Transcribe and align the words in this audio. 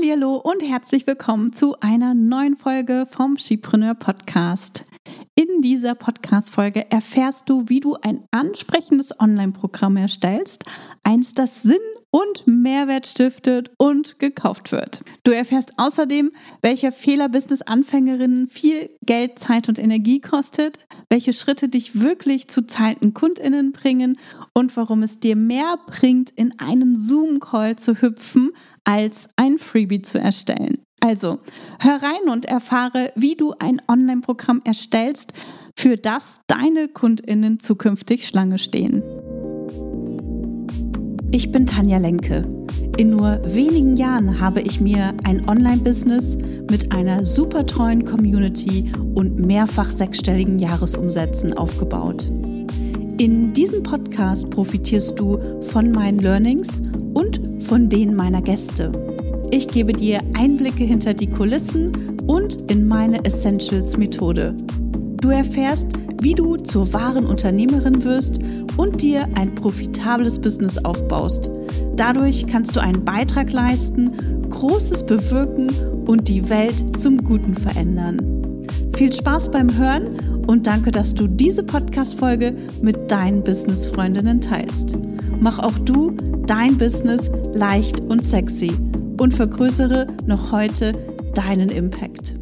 Hallihallo 0.00 0.36
und 0.36 0.62
herzlich 0.62 1.06
willkommen 1.06 1.52
zu 1.52 1.78
einer 1.80 2.14
neuen 2.14 2.56
Folge 2.56 3.06
vom 3.10 3.36
Skipreneur 3.36 3.94
Podcast. 3.94 4.86
In 5.34 5.60
dieser 5.60 5.94
Podcast-Folge 5.94 6.90
erfährst 6.90 7.50
du, 7.50 7.68
wie 7.68 7.80
du 7.80 7.96
ein 8.00 8.24
ansprechendes 8.30 9.20
Online-Programm 9.20 9.98
erstellst, 9.98 10.64
eins, 11.02 11.34
das 11.34 11.60
Sinn 11.60 11.76
und 12.10 12.46
Mehrwert 12.46 13.06
stiftet 13.08 13.72
und 13.76 14.18
gekauft 14.18 14.72
wird. 14.72 15.02
Du 15.22 15.32
erfährst 15.32 15.74
außerdem, 15.76 16.30
welcher 16.62 16.92
Fehler 16.92 17.28
Business-Anfängerinnen 17.28 18.48
viel 18.48 18.90
Geld, 19.02 19.38
Zeit 19.38 19.68
und 19.68 19.78
Energie 19.78 20.20
kostet, 20.20 20.78
welche 21.10 21.34
Schritte 21.34 21.68
dich 21.68 22.00
wirklich 22.00 22.48
zu 22.48 22.66
zahlenden 22.66 23.12
KundInnen 23.12 23.72
bringen 23.72 24.18
und 24.54 24.76
warum 24.78 25.02
es 25.02 25.20
dir 25.20 25.36
mehr 25.36 25.78
bringt, 25.86 26.30
in 26.30 26.58
einen 26.58 26.98
Zoom-Call 26.98 27.76
zu 27.76 28.00
hüpfen, 28.00 28.52
als 28.84 29.28
ein 29.36 29.58
Freebie 29.58 30.02
zu 30.02 30.18
erstellen. 30.18 30.78
Also, 31.00 31.38
hör 31.78 32.02
rein 32.02 32.30
und 32.30 32.44
erfahre, 32.44 33.12
wie 33.16 33.34
du 33.34 33.54
ein 33.58 33.80
Online-Programm 33.88 34.60
erstellst, 34.64 35.32
für 35.74 35.96
das 35.96 36.40
deine 36.46 36.88
KundInnen 36.88 37.58
zukünftig 37.58 38.28
Schlange 38.28 38.58
stehen. 38.58 39.02
Ich 41.32 41.50
bin 41.50 41.66
Tanja 41.66 41.98
Lenke. 41.98 42.42
In 42.98 43.10
nur 43.10 43.40
wenigen 43.46 43.96
Jahren 43.96 44.40
habe 44.40 44.60
ich 44.60 44.80
mir 44.80 45.14
ein 45.24 45.48
Online-Business 45.48 46.36
mit 46.70 46.92
einer 46.92 47.24
super 47.24 47.64
treuen 47.64 48.04
Community 48.04 48.92
und 49.14 49.38
mehrfach 49.46 49.90
sechsstelligen 49.90 50.58
Jahresumsätzen 50.58 51.56
aufgebaut. 51.56 52.30
In 53.16 53.54
diesem 53.54 53.82
Podcast 53.82 54.50
profitierst 54.50 55.18
du 55.18 55.62
von 55.62 55.92
meinen 55.92 56.18
Learnings 56.18 56.82
von 57.70 57.88
denen 57.88 58.16
meiner 58.16 58.42
Gäste. 58.42 58.90
Ich 59.52 59.68
gebe 59.68 59.92
dir 59.92 60.22
Einblicke 60.36 60.82
hinter 60.82 61.14
die 61.14 61.28
Kulissen 61.28 62.18
und 62.26 62.68
in 62.68 62.88
meine 62.88 63.24
Essentials-Methode. 63.24 64.56
Du 65.20 65.28
erfährst, 65.28 65.86
wie 66.20 66.34
du 66.34 66.56
zur 66.56 66.92
wahren 66.92 67.26
Unternehmerin 67.26 68.02
wirst 68.02 68.40
und 68.76 69.00
dir 69.00 69.24
ein 69.36 69.54
profitables 69.54 70.40
Business 70.40 70.78
aufbaust. 70.78 71.48
Dadurch 71.94 72.44
kannst 72.48 72.74
du 72.74 72.80
einen 72.80 73.04
Beitrag 73.04 73.52
leisten, 73.52 74.10
Großes 74.50 75.06
bewirken 75.06 75.68
und 76.06 76.26
die 76.26 76.48
Welt 76.48 76.98
zum 76.98 77.18
Guten 77.18 77.54
verändern. 77.54 78.18
Viel 78.96 79.12
Spaß 79.12 79.52
beim 79.52 79.78
Hören 79.78 80.16
und 80.48 80.66
danke, 80.66 80.90
dass 80.90 81.14
du 81.14 81.28
diese 81.28 81.62
Podcast-Folge 81.62 82.52
mit 82.82 83.12
deinen 83.12 83.44
Business-Freundinnen 83.44 84.40
teilst. 84.40 84.98
Mach 85.42 85.58
auch 85.58 85.78
du 85.78 86.10
dein 86.46 86.76
Business 86.76 87.30
leicht 87.54 87.98
und 88.00 88.22
sexy 88.22 88.72
und 89.18 89.32
vergrößere 89.32 90.06
noch 90.26 90.52
heute 90.52 90.92
deinen 91.34 91.70
Impact. 91.70 92.36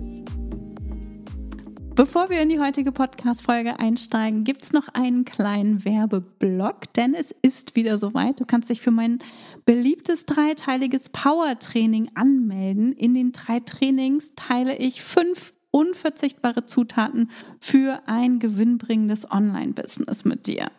Bevor 1.94 2.28
wir 2.28 2.40
in 2.40 2.48
die 2.48 2.58
heutige 2.58 2.90
Podcast-Folge 2.90 3.78
einsteigen, 3.78 4.42
gibt 4.42 4.64
es 4.64 4.72
noch 4.72 4.88
einen 4.88 5.24
kleinen 5.24 5.84
Werbeblock, 5.84 6.92
denn 6.94 7.14
es 7.14 7.32
ist 7.40 7.76
wieder 7.76 7.98
soweit. 7.98 8.40
Du 8.40 8.44
kannst 8.44 8.68
dich 8.68 8.80
für 8.80 8.90
mein 8.90 9.20
beliebtes 9.64 10.26
dreiteiliges 10.26 11.08
Power-Training 11.10 12.10
anmelden. 12.16 12.92
In 12.94 13.14
den 13.14 13.30
drei 13.30 13.60
Trainings 13.60 14.32
teile 14.34 14.76
ich 14.76 15.02
fünf 15.02 15.54
unverzichtbare 15.70 16.66
Zutaten 16.66 17.30
für 17.60 18.02
ein 18.06 18.40
gewinnbringendes 18.40 19.30
Online-Business 19.30 20.24
mit 20.24 20.48
dir. 20.48 20.72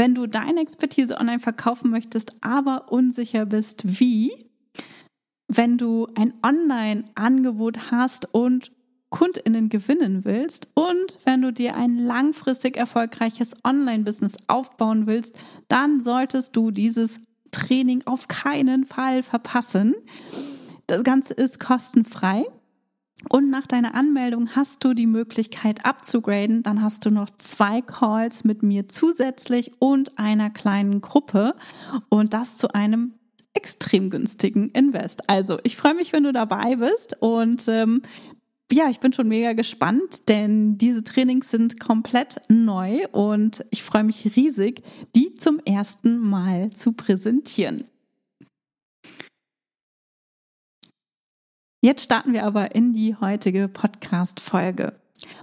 Wenn 0.00 0.14
du 0.14 0.26
deine 0.26 0.62
Expertise 0.62 1.18
online 1.18 1.40
verkaufen 1.40 1.90
möchtest, 1.90 2.32
aber 2.40 2.90
unsicher 2.90 3.44
bist, 3.44 4.00
wie, 4.00 4.32
wenn 5.46 5.76
du 5.76 6.08
ein 6.14 6.32
Online-Angebot 6.42 7.90
hast 7.90 8.26
und 8.32 8.72
KundInnen 9.10 9.68
gewinnen 9.68 10.24
willst 10.24 10.68
und 10.72 11.18
wenn 11.24 11.42
du 11.42 11.52
dir 11.52 11.76
ein 11.76 11.98
langfristig 11.98 12.78
erfolgreiches 12.78 13.52
Online-Business 13.62 14.38
aufbauen 14.46 15.06
willst, 15.06 15.36
dann 15.68 16.02
solltest 16.02 16.56
du 16.56 16.70
dieses 16.70 17.20
Training 17.50 18.00
auf 18.06 18.26
keinen 18.26 18.86
Fall 18.86 19.22
verpassen. 19.22 19.94
Das 20.86 21.04
Ganze 21.04 21.34
ist 21.34 21.60
kostenfrei. 21.60 22.46
Und 23.28 23.50
nach 23.50 23.66
deiner 23.66 23.94
Anmeldung 23.94 24.56
hast 24.56 24.82
du 24.82 24.94
die 24.94 25.06
Möglichkeit 25.06 25.84
abzugraden. 25.84 26.62
Dann 26.62 26.82
hast 26.82 27.04
du 27.04 27.10
noch 27.10 27.30
zwei 27.36 27.82
Calls 27.82 28.44
mit 28.44 28.62
mir 28.62 28.88
zusätzlich 28.88 29.72
und 29.78 30.18
einer 30.18 30.50
kleinen 30.50 31.00
Gruppe. 31.00 31.54
Und 32.08 32.32
das 32.32 32.56
zu 32.56 32.72
einem 32.72 33.14
extrem 33.54 34.10
günstigen 34.10 34.70
Invest. 34.70 35.28
Also 35.28 35.58
ich 35.64 35.76
freue 35.76 35.94
mich, 35.94 36.12
wenn 36.12 36.24
du 36.24 36.32
dabei 36.32 36.76
bist 36.76 37.16
und 37.20 37.66
ähm, 37.68 38.02
ja, 38.72 38.88
ich 38.88 39.00
bin 39.00 39.12
schon 39.12 39.26
mega 39.26 39.52
gespannt, 39.52 40.28
denn 40.28 40.78
diese 40.78 41.02
Trainings 41.02 41.50
sind 41.50 41.80
komplett 41.80 42.40
neu 42.48 43.06
und 43.10 43.64
ich 43.70 43.82
freue 43.82 44.04
mich 44.04 44.36
riesig, 44.36 44.82
die 45.16 45.34
zum 45.34 45.58
ersten 45.64 46.18
Mal 46.18 46.70
zu 46.70 46.92
präsentieren. 46.92 47.84
Jetzt 51.82 52.04
starten 52.04 52.34
wir 52.34 52.44
aber 52.44 52.74
in 52.74 52.92
die 52.92 53.16
heutige 53.16 53.66
Podcast-Folge. 53.66 55.00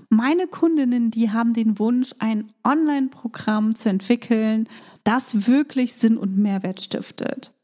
Meine 0.10 0.46
Kundinnen, 0.46 1.10
die 1.10 1.32
haben 1.32 1.54
den 1.54 1.80
Wunsch, 1.80 2.14
ein 2.20 2.54
Online-Programm 2.64 3.76
zu 3.76 3.90
entwickeln, 3.90 4.70
das 5.04 5.48
wirklich 5.48 5.96
Sinn 5.96 6.16
und 6.16 6.38
Mehrwert 6.38 6.80
stiftet. 6.80 7.56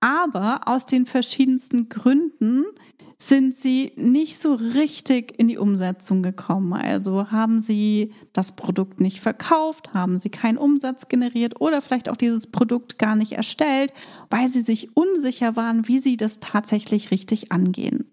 Aber 0.00 0.68
aus 0.68 0.84
den 0.84 1.06
verschiedensten 1.06 1.88
Gründen 1.88 2.66
sind 3.22 3.54
sie 3.60 3.92
nicht 3.96 4.40
so 4.40 4.54
richtig 4.54 5.38
in 5.38 5.46
die 5.46 5.58
Umsetzung 5.58 6.22
gekommen. 6.22 6.72
Also 6.72 7.30
haben 7.30 7.60
sie 7.60 8.12
das 8.32 8.52
Produkt 8.52 8.98
nicht 8.98 9.20
verkauft, 9.20 9.92
haben 9.92 10.20
sie 10.20 10.30
keinen 10.30 10.56
Umsatz 10.56 11.06
generiert 11.08 11.60
oder 11.60 11.82
vielleicht 11.82 12.08
auch 12.08 12.16
dieses 12.16 12.46
Produkt 12.46 12.98
gar 12.98 13.16
nicht 13.16 13.32
erstellt, 13.32 13.92
weil 14.30 14.48
sie 14.48 14.62
sich 14.62 14.96
unsicher 14.96 15.54
waren, 15.54 15.86
wie 15.86 15.98
sie 15.98 16.16
das 16.16 16.40
tatsächlich 16.40 17.10
richtig 17.10 17.52
angehen. 17.52 18.06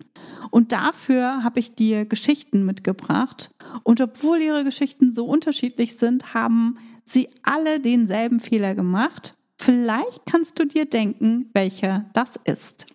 Und 0.52 0.74
dafür 0.74 1.42
habe 1.44 1.62
ich 1.62 1.74
dir 1.74 2.06
Geschichten 2.06 2.66
mitgebracht. 2.66 3.52
Und 3.84 4.02
obwohl 4.02 4.40
ihre 4.40 4.66
Geschichten 4.66 5.14
so 5.14 5.26
unterschiedlich 5.26 5.96
sind, 5.96 6.34
haben 6.34 6.78
sie 7.06 7.30
alle 7.44 7.80
denselben 7.80 8.42
Fehler 8.42 8.76
gemacht. 8.76 9.36
Vielleicht 9.58 10.26
kannst 10.26 10.60
du 10.60 10.66
dir 10.66 10.86
denken, 10.86 11.50
welcher 11.54 12.06
das 12.14 12.34
ist. 12.44 12.86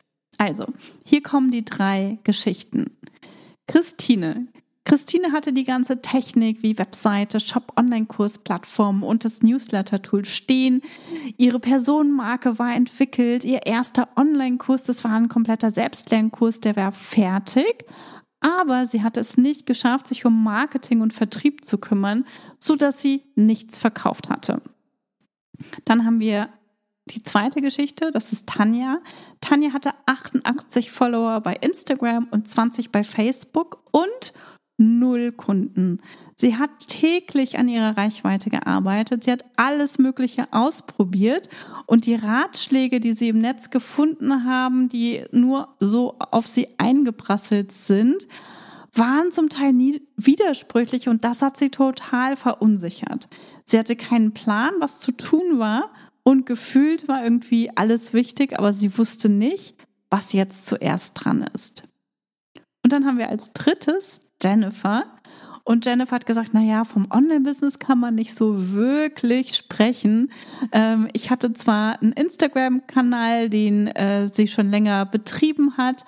Also, 0.43 0.67
hier 1.05 1.23
kommen 1.23 1.53
die 1.53 1.65
drei 1.65 2.19
Geschichten. 2.25 2.97
Christine. 3.69 4.49
Christine 4.85 5.31
hatte 5.31 5.53
die 5.53 5.63
ganze 5.63 6.03
Technik 6.03 6.65
wie 6.65 6.79
Webseite, 6.79 7.39
Shop, 7.39 7.73
Online-Kurs, 7.77 8.39
Plattform 8.39 9.05
und 9.05 9.25
das 9.25 9.43
Newsletter-Tool 9.43 10.25
stehen. 10.25 10.83
Ihre 11.37 11.61
Personenmarke 11.61 12.59
war 12.59 12.75
entwickelt. 12.75 13.45
Ihr 13.45 13.67
erster 13.67 14.09
Online-Kurs, 14.17 14.83
das 14.83 15.05
war 15.05 15.13
ein 15.13 15.29
kompletter 15.29 15.71
Selbstlernkurs, 15.71 16.59
der 16.59 16.75
war 16.75 16.91
fertig. 16.91 17.85
Aber 18.41 18.87
sie 18.87 19.05
hat 19.05 19.17
es 19.17 19.37
nicht 19.37 19.65
geschafft, 19.65 20.09
sich 20.09 20.25
um 20.25 20.43
Marketing 20.43 21.03
und 21.03 21.13
Vertrieb 21.13 21.65
zu 21.65 21.79
kümmern, 21.79 22.25
so 22.59 22.75
dass 22.75 23.01
sie 23.01 23.23
nichts 23.37 23.79
verkauft 23.79 24.29
hatte. 24.29 24.61
Dann 25.85 26.05
haben 26.05 26.19
wir 26.19 26.49
die 27.07 27.23
zweite 27.23 27.61
Geschichte, 27.61 28.11
das 28.13 28.33
ist 28.33 28.47
Tanja. 28.47 28.99
Tanja 29.41 29.73
hatte 29.73 29.91
88 30.07 30.91
Follower 30.91 31.41
bei 31.41 31.55
Instagram 31.55 32.29
und 32.31 32.47
20 32.47 32.93
bei 32.93 33.03
Facebook 33.03 33.83
und 33.91 34.33
null 34.79 35.33
Kunden. 35.33 36.01
Sie 36.35 36.57
hat 36.57 36.71
täglich 36.89 37.59
an 37.59 37.69
ihrer 37.69 37.97
Reichweite 37.97 38.51
gearbeitet. 38.51 39.25
Sie 39.25 39.33
hat 39.33 39.45
alles 39.57 39.99
Mögliche 39.99 40.53
ausprobiert 40.53 41.49
und 41.87 42.07
die 42.07 42.15
Ratschläge, 42.15 43.01
die 43.01 43.13
sie 43.13 43.29
im 43.29 43.41
Netz 43.41 43.71
gefunden 43.71 44.45
haben, 44.45 44.89
die 44.89 45.25
nur 45.31 45.69
so 45.79 46.17
auf 46.19 46.47
sie 46.47 46.69
eingeprasselt 46.79 47.73
sind, 47.73 48.27
waren 48.95 49.31
zum 49.31 49.49
Teil 49.49 49.73
nie 49.73 50.03
widersprüchlich 50.17 51.09
und 51.09 51.25
das 51.25 51.43
hat 51.43 51.57
sie 51.57 51.71
total 51.71 52.37
verunsichert. 52.37 53.29
Sie 53.65 53.79
hatte 53.79 53.97
keinen 53.97 54.33
Plan, 54.35 54.73
was 54.81 55.01
zu 55.01 55.13
tun 55.13 55.59
war 55.59 55.91
und 56.25 56.47
gefühlt 56.47 57.09
war 57.09 57.25
irgendwie 57.25 57.71
alles 57.77 58.13
wichtig, 58.13 58.59
aber 58.59 58.73
sie 58.73 58.97
wusste 58.97 59.29
nicht, 59.29 59.75
was 60.11 60.33
jetzt 60.33 60.67
zuerst 60.67 61.13
dran 61.15 61.49
ist. 61.55 61.89
Und 62.85 62.93
dann 62.93 63.07
haben 63.07 63.19
wir 63.19 63.29
als 63.29 63.53
drittes 63.53 64.21
Jennifer. 64.43 65.05
Und 65.65 65.87
Jennifer 65.87 66.17
hat 66.17 66.27
gesagt, 66.27 66.55
naja, 66.55 66.85
vom 66.85 67.09
Online-Business 67.11 67.79
kann 67.79 68.01
man 68.01 68.17
nicht 68.17 68.35
so 68.35 68.73
wirklich 68.73 69.55
sprechen. 69.55 70.33
Ähm, 70.73 71.09
ich 71.13 71.31
hatte 71.31 71.53
zwar 71.53 72.03
einen 72.03 72.13
Instagram-Kanal, 72.13 73.49
den 73.49 73.87
äh, 73.87 74.29
sie 74.29 74.49
schon 74.49 74.71
länger 74.71 75.07
betrieben 75.07 75.77
hat, 75.77 76.05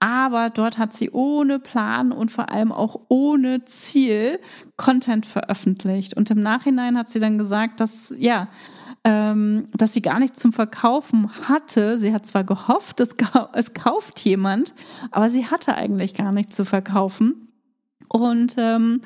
aber 0.00 0.50
dort 0.50 0.76
hat 0.76 0.92
sie 0.92 1.10
ohne 1.10 1.58
Plan 1.60 2.12
und 2.12 2.30
vor 2.30 2.50
allem 2.50 2.72
auch 2.72 3.00
ohne 3.08 3.64
Ziel 3.64 4.40
Content 4.76 5.24
veröffentlicht. 5.24 6.14
Und 6.14 6.30
im 6.30 6.42
Nachhinein 6.42 6.98
hat 6.98 7.08
sie 7.08 7.20
dann 7.20 7.38
gesagt, 7.38 7.80
dass, 7.80 8.12
ja, 8.18 8.48
ähm, 9.06 9.68
dass 9.72 9.94
sie 9.94 10.02
gar 10.02 10.18
nichts 10.18 10.40
zum 10.40 10.52
Verkaufen 10.52 11.30
hatte. 11.48 11.96
Sie 11.96 12.12
hat 12.12 12.26
zwar 12.26 12.42
gehofft, 12.42 12.98
es, 12.98 13.10
es 13.52 13.72
kauft 13.72 14.18
jemand, 14.18 14.74
aber 15.12 15.28
sie 15.28 15.46
hatte 15.46 15.76
eigentlich 15.76 16.12
gar 16.12 16.32
nichts 16.32 16.56
zu 16.56 16.64
verkaufen. 16.64 17.46
Und, 18.08 18.56
ähm, 18.58 19.02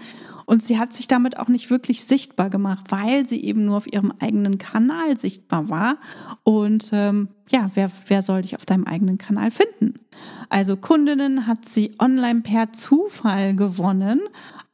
und 0.47 0.64
sie 0.64 0.79
hat 0.79 0.94
sich 0.94 1.06
damit 1.06 1.38
auch 1.38 1.49
nicht 1.49 1.70
wirklich 1.70 2.05
sichtbar 2.05 2.49
gemacht, 2.49 2.87
weil 2.88 3.26
sie 3.26 3.44
eben 3.44 3.67
nur 3.67 3.76
auf 3.76 3.93
ihrem 3.93 4.12
eigenen 4.20 4.56
Kanal 4.56 5.19
sichtbar 5.19 5.69
war. 5.69 5.97
Und 6.44 6.91
ähm, 6.94 7.29
ja, 7.50 7.70
wer, 7.75 7.91
wer 8.06 8.23
soll 8.23 8.41
dich 8.41 8.56
auf 8.56 8.64
deinem 8.64 8.85
eigenen 8.85 9.19
Kanal 9.19 9.50
finden? 9.50 10.00
Also 10.49 10.79
Kundinnen 10.79 11.47
hat 11.47 11.69
sie 11.69 11.94
online 11.99 12.41
per 12.41 12.73
Zufall 12.73 13.55
gewonnen. 13.55 14.20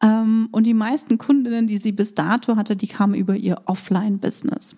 Ähm, 0.01 0.49
und 0.53 0.67
die 0.67 0.75
meisten 0.75 1.19
Kundinnen, 1.19 1.67
die 1.67 1.79
sie 1.79 1.93
bis 1.93 2.15
dato 2.15 2.55
hatte, 2.55 2.77
die 2.77 2.89
kamen 2.89 3.15
über 3.15 3.35
ihr 3.35 3.63
Offline-Business. 3.67 4.77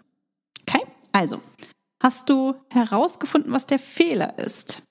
Also 1.13 1.41
hast 2.03 2.29
du 2.29 2.55
herausgefunden, 2.71 3.53
was 3.53 3.67
der 3.67 3.79
Fehler 3.79 4.39
ist? 4.39 4.83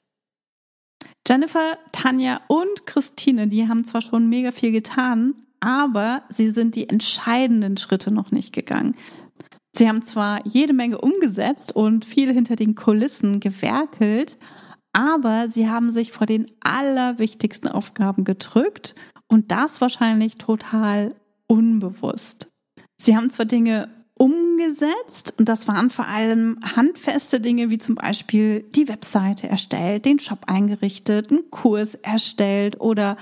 Jennifer, 1.28 1.78
Tanja 1.92 2.42
und 2.48 2.86
Christine, 2.86 3.48
die 3.48 3.68
haben 3.68 3.84
zwar 3.84 4.02
schon 4.02 4.30
mega 4.30 4.52
viel 4.52 4.72
getan, 4.72 5.36
aber 5.60 6.24
sie 6.30 6.52
sind 6.52 6.76
die 6.76 6.88
entscheidenden 6.88 7.78
Schritte 7.78 8.12
noch 8.12 8.32
nicht 8.32 8.54
gegangen. 8.54 8.96
Sie 9.76 9.88
haben 9.88 10.02
zwar 10.02 10.46
jede 10.46 10.74
Menge 10.74 11.00
umgesetzt 11.00 11.76
und 11.76 12.06
viel 12.06 12.34
hinter 12.34 12.56
den 12.56 12.76
Kulissen 12.76 13.40
gewerkelt, 13.40 14.38
aber 14.94 15.50
sie 15.50 15.70
haben 15.70 15.92
sich 15.92 16.12
vor 16.12 16.26
den 16.26 16.48
allerwichtigsten 16.62 17.70
Aufgaben 17.70 18.24
gedrückt 18.24 18.96
und 19.28 19.52
das 19.52 19.82
wahrscheinlich 19.82 20.36
total 20.36 21.14
unbewusst. 21.48 22.48
Sie 23.00 23.16
haben 23.16 23.30
zwar 23.30 23.46
Dinge 23.46 23.90
umgesetzt. 24.18 25.34
Und 25.38 25.48
das 25.48 25.68
waren 25.68 25.90
vor 25.90 26.08
allem 26.08 26.60
handfeste 26.76 27.40
Dinge 27.40 27.70
wie 27.70 27.78
zum 27.78 27.96
Beispiel 27.96 28.62
die 28.76 28.88
Webseite 28.88 29.48
erstellt, 29.48 30.06
den 30.06 30.20
Shop 30.20 30.40
eingerichtet, 30.48 31.32
einen 31.32 31.50
Kurs 31.52 31.96
erstellt 31.96 32.80
oder 32.82 33.18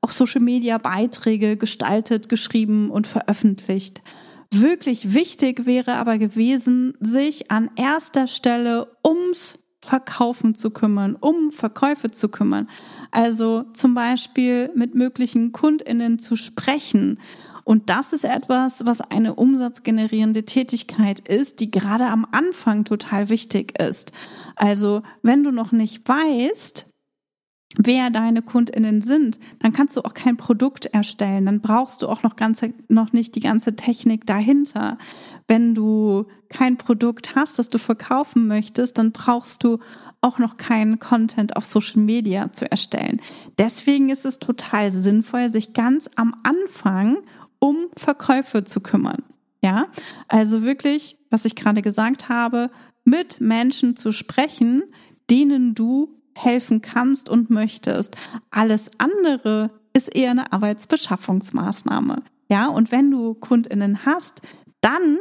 auch 0.00 0.10
Social 0.10 0.40
Media 0.40 0.78
Beiträge 0.78 1.56
gestaltet, 1.56 2.28
geschrieben 2.28 2.90
und 2.90 3.06
veröffentlicht. 3.06 4.02
Wirklich 4.50 5.14
wichtig 5.14 5.66
wäre 5.66 5.94
aber 5.94 6.18
gewesen, 6.18 6.94
sich 7.00 7.50
an 7.50 7.70
erster 7.76 8.26
Stelle 8.26 8.88
ums 9.06 9.58
Verkaufen 9.82 10.54
zu 10.54 10.70
kümmern, 10.70 11.16
um 11.18 11.52
Verkäufe 11.52 12.10
zu 12.10 12.28
kümmern. 12.28 12.68
Also 13.12 13.64
zum 13.72 13.94
Beispiel 13.94 14.70
mit 14.74 14.94
möglichen 14.94 15.52
KundInnen 15.52 16.18
zu 16.18 16.36
sprechen 16.36 17.18
und 17.70 17.88
das 17.88 18.12
ist 18.12 18.24
etwas, 18.24 18.84
was 18.84 19.00
eine 19.00 19.36
umsatzgenerierende 19.36 20.44
Tätigkeit 20.44 21.20
ist, 21.20 21.60
die 21.60 21.70
gerade 21.70 22.08
am 22.08 22.26
Anfang 22.32 22.82
total 22.82 23.28
wichtig 23.28 23.78
ist. 23.78 24.10
Also 24.56 25.02
wenn 25.22 25.44
du 25.44 25.52
noch 25.52 25.70
nicht 25.70 26.00
weißt, 26.08 26.86
wer 27.78 28.10
deine 28.10 28.42
Kundinnen 28.42 29.02
sind, 29.02 29.38
dann 29.60 29.72
kannst 29.72 29.96
du 29.96 30.04
auch 30.04 30.14
kein 30.14 30.36
Produkt 30.36 30.86
erstellen. 30.86 31.46
Dann 31.46 31.60
brauchst 31.60 32.02
du 32.02 32.08
auch 32.08 32.24
noch 32.24 32.34
ganze, 32.34 32.74
noch 32.88 33.12
nicht 33.12 33.36
die 33.36 33.40
ganze 33.40 33.76
Technik 33.76 34.26
dahinter. 34.26 34.98
Wenn 35.46 35.76
du 35.76 36.26
kein 36.48 36.76
Produkt 36.76 37.36
hast, 37.36 37.60
das 37.60 37.68
du 37.68 37.78
verkaufen 37.78 38.48
möchtest, 38.48 38.98
dann 38.98 39.12
brauchst 39.12 39.62
du 39.62 39.78
auch 40.20 40.38
noch 40.38 40.56
keinen 40.56 40.98
Content 40.98 41.56
auf 41.56 41.66
Social 41.66 42.02
Media 42.02 42.52
zu 42.52 42.68
erstellen. 42.68 43.20
Deswegen 43.58 44.10
ist 44.10 44.24
es 44.24 44.40
total 44.40 44.90
sinnvoll, 44.90 45.50
sich 45.50 45.72
ganz 45.72 46.10
am 46.16 46.34
Anfang 46.42 47.18
um 47.60 47.86
Verkäufe 47.96 48.64
zu 48.64 48.80
kümmern. 48.80 49.22
Ja, 49.62 49.86
also 50.26 50.62
wirklich, 50.62 51.16
was 51.30 51.44
ich 51.44 51.54
gerade 51.54 51.82
gesagt 51.82 52.28
habe, 52.28 52.70
mit 53.04 53.40
Menschen 53.40 53.94
zu 53.94 54.10
sprechen, 54.10 54.82
denen 55.30 55.74
du 55.74 56.20
helfen 56.34 56.80
kannst 56.80 57.28
und 57.28 57.50
möchtest. 57.50 58.16
Alles 58.50 58.90
andere 58.98 59.70
ist 59.92 60.14
eher 60.14 60.30
eine 60.30 60.52
Arbeitsbeschaffungsmaßnahme. 60.52 62.22
Ja, 62.48 62.68
und 62.68 62.90
wenn 62.90 63.10
du 63.10 63.34
KundInnen 63.34 64.04
hast, 64.06 64.40
dann 64.80 65.18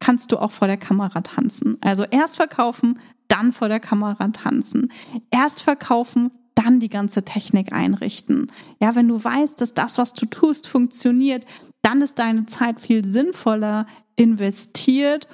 kannst 0.00 0.32
du 0.32 0.38
auch 0.38 0.52
vor 0.52 0.68
der 0.68 0.76
Kamera 0.76 1.20
tanzen. 1.20 1.78
Also 1.80 2.04
erst 2.04 2.36
verkaufen, 2.36 2.98
dann 3.28 3.52
vor 3.52 3.68
der 3.68 3.80
Kamera 3.80 4.28
tanzen. 4.28 4.90
Erst 5.30 5.62
verkaufen, 5.62 6.30
dann 6.58 6.80
die 6.80 6.88
ganze 6.88 7.24
Technik 7.24 7.72
einrichten. 7.72 8.50
Ja, 8.80 8.94
wenn 8.94 9.08
du 9.08 9.22
weißt, 9.22 9.60
dass 9.60 9.74
das, 9.74 9.96
was 9.96 10.12
du 10.12 10.26
tust, 10.26 10.66
funktioniert, 10.66 11.46
dann 11.82 12.02
ist 12.02 12.18
deine 12.18 12.46
Zeit 12.46 12.80
viel 12.80 13.04
sinnvoller 13.04 13.86
investiert, 14.16 15.28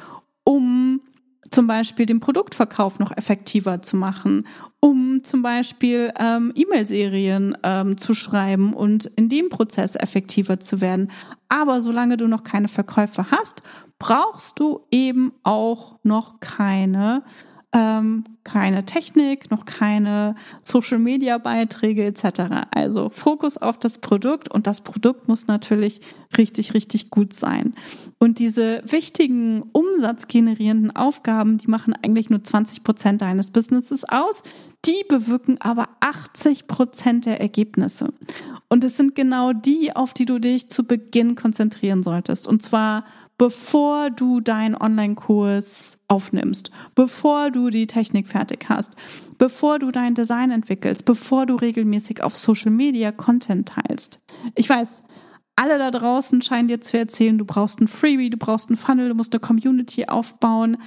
um 0.45 1.01
zum 1.51 1.67
Beispiel 1.67 2.05
den 2.07 2.21
Produktverkauf 2.21 2.99
noch 2.99 3.17
effektiver 3.17 3.81
zu 3.81 3.97
machen, 3.97 4.47
um 4.81 5.23
zum 5.23 5.43
Beispiel 5.43 6.13
ähm, 6.19 6.53
E-Mail-Serien 6.55 7.57
ähm, 7.63 7.97
zu 7.97 8.13
schreiben 8.13 8.75
und 8.75 9.07
in 9.07 9.29
dem 9.29 9.49
Prozess 9.49 9.95
effektiver 9.95 10.61
zu 10.61 10.81
werden. 10.81 11.11
Aber 11.49 11.81
solange 11.81 12.17
du 12.17 12.27
noch 12.27 12.45
keine 12.45 12.69
Verkäufe 12.69 13.31
hast, 13.31 13.63
brauchst 13.99 14.59
du 14.59 14.81
eben 14.91 15.33
auch 15.45 15.99
noch 16.03 16.41
keine 16.41 17.23
ähm, 17.75 18.23
keine 18.45 18.87
Technik, 18.87 19.51
noch 19.51 19.65
keine 19.65 20.37
Social-Media-Beiträge 20.63 22.05
etc. 22.05 22.69
Also 22.71 23.11
Fokus 23.11 23.57
auf 23.57 23.79
das 23.79 23.99
Produkt 23.99 24.49
und 24.49 24.69
das 24.69 24.81
Produkt 24.81 25.27
muss 25.27 25.49
natürlich 25.49 26.01
richtig, 26.39 26.73
richtig 26.73 27.11
gut 27.11 27.33
sein. 27.35 27.75
Und 28.19 28.39
diese 28.39 28.83
wichtigen 28.87 29.63
umsatzgenerierenden 29.73 30.95
Aufgaben, 30.95 31.59
die 31.59 31.67
machen 31.67 31.95
eigentlich 32.01 32.31
nur 32.31 32.45
20 32.45 32.85
Prozent 32.85 33.23
deines 33.23 33.51
Businesses 33.51 34.05
aus, 34.05 34.43
die 34.85 35.05
bewirken 35.09 35.61
aber 35.61 35.89
80 36.01 36.69
Prozent 36.69 37.27
der 37.27 37.41
Ergebnisse. 37.41 38.13
Und 38.69 38.85
es 38.85 38.97
sind 38.97 39.17
genau 39.17 39.53
die, 39.53 39.95
auf 39.97 40.15
die 40.15 40.27
du 40.27 40.39
dich 40.39 40.69
zu 40.69 40.85
Beginn 40.85 41.35
konzentrieren 41.35 42.05
solltest. 42.05 42.47
Und 42.47 42.63
zwar 42.63 43.05
bevor 43.39 44.11
du 44.11 44.41
deinen 44.41 44.77
Online-Kurs 44.77 45.99
aufnimmst, 46.09 46.71
bevor 46.95 47.51
du 47.51 47.71
die 47.71 47.87
Technik 47.87 48.29
fertig 48.29 48.67
hast, 48.69 48.95
bevor 49.39 49.79
du 49.79 49.91
dein 49.91 50.15
Design 50.15 50.51
entwickelst, 50.51 51.05
bevor 51.05 51.47
du 51.47 51.57
regelmäßig 51.57 52.23
auf 52.23 52.37
Social 52.37 52.71
Media 52.71 53.13
Content 53.13 53.69
teilst. 53.69 54.21
Ich 54.55 54.69
weiß, 54.69 55.03
alle 55.57 55.79
da 55.79 55.91
draußen 55.91 56.43
scheinen 56.43 56.69
dir 56.69 56.81
zu 56.81 56.99
erzählen, 56.99 57.39
du 57.39 57.45
brauchst 57.45 57.81
ein 57.81 57.89
Freebie, 57.89 58.31
du 58.31 58.37
brauchst 58.37 58.71
ein 58.71 58.77
Funnel, 58.77 59.09
du 59.09 59.15
musst 59.15 59.33
eine 59.33 59.41
Community 59.41 60.07
aufbauen. 60.07 60.79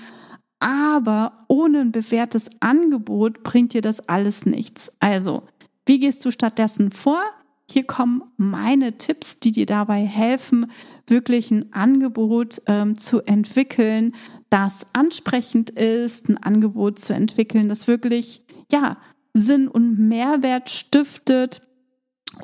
Aber 0.59 1.45
ohne 1.47 1.81
ein 1.81 1.91
bewährtes 1.91 2.49
Angebot 2.59 3.43
bringt 3.43 3.73
dir 3.73 3.81
das 3.81 3.99
alles 4.09 4.45
nichts. 4.45 4.91
Also, 4.99 5.43
wie 5.85 5.99
gehst 5.99 6.25
du 6.25 6.31
stattdessen 6.31 6.91
vor? 6.91 7.21
Hier 7.69 7.83
kommen 7.83 8.23
meine 8.37 8.97
Tipps, 8.97 9.39
die 9.39 9.51
dir 9.51 9.65
dabei 9.65 10.05
helfen, 10.05 10.71
wirklich 11.05 11.51
ein 11.51 11.73
Angebot 11.73 12.61
ähm, 12.65 12.97
zu 12.97 13.21
entwickeln, 13.21 14.15
das 14.49 14.85
ansprechend 14.93 15.71
ist, 15.71 16.29
ein 16.29 16.37
Angebot 16.37 16.99
zu 16.99 17.13
entwickeln, 17.13 17.67
das 17.67 17.87
wirklich, 17.87 18.41
ja, 18.71 18.97
Sinn 19.33 19.67
und 19.67 19.99
Mehrwert 19.99 20.69
stiftet 20.69 21.61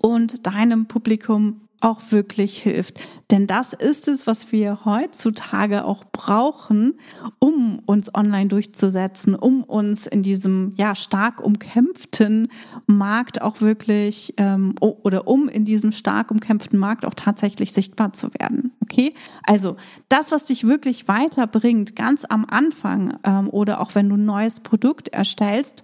und 0.01 0.46
deinem 0.46 0.88
Publikum 0.88 1.62
auch 1.84 2.02
wirklich 2.10 2.62
hilft. 2.62 3.00
Denn 3.30 3.46
das 3.46 3.74
ist 3.74 4.08
es, 4.08 4.25
was 4.25 4.52
wir 4.52 4.86
heutzutage 4.86 5.84
auch 5.84 6.06
brauchen, 6.12 6.94
um 7.40 7.80
uns 7.86 8.13
online 8.13 8.48
durchzusetzen, 8.48 9.36
um 9.36 9.63
uns 9.63 10.08
in 10.08 10.24
diesem 10.24 10.74
ja 10.78 10.96
stark 10.96 11.42
umkämpften 11.42 12.48
Markt 12.88 13.42
auch 13.42 13.60
wirklich 13.60 14.34
ähm, 14.38 14.75
oder 14.80 15.28
um 15.28 15.50
in 15.50 15.66
diesem 15.66 15.92
stark 15.92 16.32
umkämpften 16.32 16.80
Markt 16.80 17.06
auch 17.06 17.16
tatsächlich 17.16 17.74
sichtbar 17.74 18.13
zu 18.13 18.34
werden. 18.34 18.72
Okay, 18.82 19.13
also 19.44 19.75
das, 20.08 20.32
was 20.32 20.46
dich 20.46 20.68
wirklich 20.68 21.08
weiterbringt, 21.08 21.96
ganz 21.96 22.25
am 22.28 22.46
Anfang 22.46 23.18
ähm, 23.24 23.50
oder 23.50 23.82
auch 23.82 23.96
wenn 23.96 24.08
du 24.08 24.16
ein 24.16 24.25
neues 24.25 24.60
Produkt 24.62 25.10
erstellst, 25.10 25.84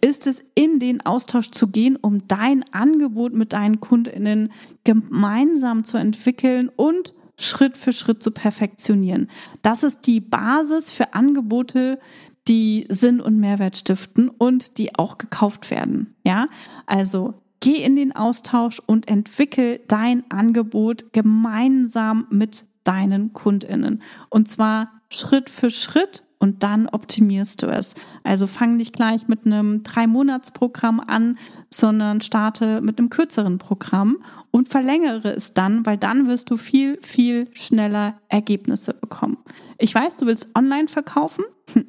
ist 0.00 0.26
es, 0.26 0.44
in 0.54 0.78
den 0.78 1.04
Austausch 1.04 1.50
zu 1.50 1.68
gehen, 1.68 1.96
um 1.96 2.26
dein 2.28 2.64
Angebot 2.72 3.32
mit 3.32 3.52
deinen 3.52 3.80
KundInnen 3.80 4.52
gemeinsam 4.84 5.84
zu 5.84 5.96
entwickeln 5.96 6.70
und 6.74 7.14
Schritt 7.36 7.76
für 7.76 7.92
Schritt 7.92 8.22
zu 8.22 8.30
perfektionieren. 8.30 9.30
Das 9.62 9.82
ist 9.82 10.06
die 10.06 10.20
Basis 10.20 10.90
für 10.90 11.14
Angebote, 11.14 11.98
die 12.48 12.86
Sinn 12.88 13.20
und 13.20 13.38
Mehrwert 13.38 13.76
stiften 13.76 14.28
und 14.28 14.78
die 14.78 14.94
auch 14.96 15.18
gekauft 15.18 15.70
werden. 15.70 16.14
Ja, 16.24 16.48
also 16.86 17.34
geh 17.60 17.76
in 17.76 17.96
den 17.96 18.14
Austausch 18.14 18.80
und 18.84 19.08
entwickel 19.08 19.80
dein 19.88 20.28
Angebot 20.30 21.12
gemeinsam 21.12 22.26
mit 22.30 22.64
deinen 22.84 23.32
KundInnen. 23.32 24.02
Und 24.30 24.48
zwar 24.48 24.90
Schritt 25.10 25.50
für 25.50 25.70
Schritt 25.70 26.22
und 26.40 26.62
dann 26.62 26.88
optimierst 26.88 27.62
du 27.62 27.66
es. 27.66 27.94
Also 28.24 28.48
fang 28.48 28.76
nicht 28.76 28.94
gleich 28.94 29.28
mit 29.28 29.46
einem 29.46 29.84
Drei-Monats-Programm 29.84 30.98
an, 30.98 31.38
sondern 31.68 32.22
starte 32.22 32.80
mit 32.80 32.98
einem 32.98 33.10
kürzeren 33.10 33.58
Programm 33.58 34.24
und 34.50 34.68
verlängere 34.68 35.34
es 35.34 35.54
dann, 35.54 35.86
weil 35.86 35.98
dann 35.98 36.26
wirst 36.26 36.50
du 36.50 36.56
viel, 36.56 36.98
viel 37.02 37.48
schneller 37.54 38.18
Ergebnisse 38.28 38.94
bekommen. 38.94 39.36
Ich 39.78 39.94
weiß, 39.94 40.16
du 40.16 40.26
willst 40.26 40.48
online 40.56 40.88
verkaufen. 40.88 41.44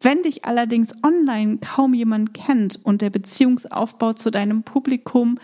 Wenn 0.00 0.22
dich 0.22 0.44
allerdings 0.44 0.92
online 1.02 1.58
kaum 1.58 1.94
jemand 1.94 2.34
kennt 2.34 2.78
und 2.84 3.00
der 3.00 3.10
Beziehungsaufbau 3.10 4.12
zu 4.12 4.30
deinem 4.30 4.62
Publikum 4.62 5.38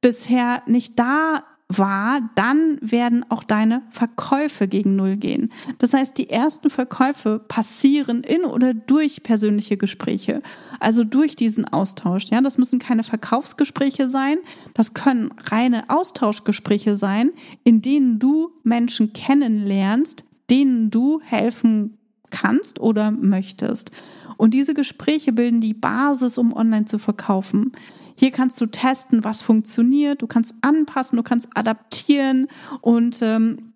bisher 0.00 0.62
nicht 0.66 0.98
da 0.98 1.42
war, 1.68 2.30
dann 2.34 2.78
werden 2.80 3.26
auch 3.28 3.44
deine 3.44 3.82
Verkäufe 3.90 4.68
gegen 4.68 4.96
Null 4.96 5.16
gehen. 5.16 5.50
Das 5.76 5.92
heißt, 5.92 6.16
die 6.16 6.30
ersten 6.30 6.70
Verkäufe 6.70 7.40
passieren 7.46 8.22
in 8.22 8.44
oder 8.44 8.72
durch 8.72 9.22
persönliche 9.22 9.76
Gespräche, 9.76 10.42
also 10.80 11.04
durch 11.04 11.36
diesen 11.36 11.66
Austausch. 11.66 12.24
Ja, 12.30 12.40
das 12.40 12.56
müssen 12.56 12.78
keine 12.78 13.02
Verkaufsgespräche 13.02 14.08
sein, 14.08 14.38
das 14.72 14.94
können 14.94 15.30
reine 15.44 15.90
Austauschgespräche 15.90 16.96
sein, 16.96 17.32
in 17.64 17.82
denen 17.82 18.18
du 18.18 18.50
Menschen 18.62 19.12
kennenlernst, 19.12 20.24
denen 20.48 20.90
du 20.90 21.20
helfen 21.22 21.98
kannst 22.30 22.80
oder 22.80 23.10
möchtest. 23.10 23.92
Und 24.38 24.54
diese 24.54 24.72
Gespräche 24.72 25.32
bilden 25.32 25.60
die 25.60 25.74
Basis, 25.74 26.38
um 26.38 26.54
online 26.54 26.86
zu 26.86 26.98
verkaufen. 26.98 27.72
Hier 28.18 28.32
kannst 28.32 28.60
du 28.60 28.66
testen, 28.66 29.22
was 29.22 29.42
funktioniert, 29.42 30.22
du 30.22 30.26
kannst 30.26 30.52
anpassen, 30.60 31.16
du 31.16 31.22
kannst 31.22 31.48
adaptieren 31.54 32.48
und 32.80 33.18
ähm, 33.22 33.74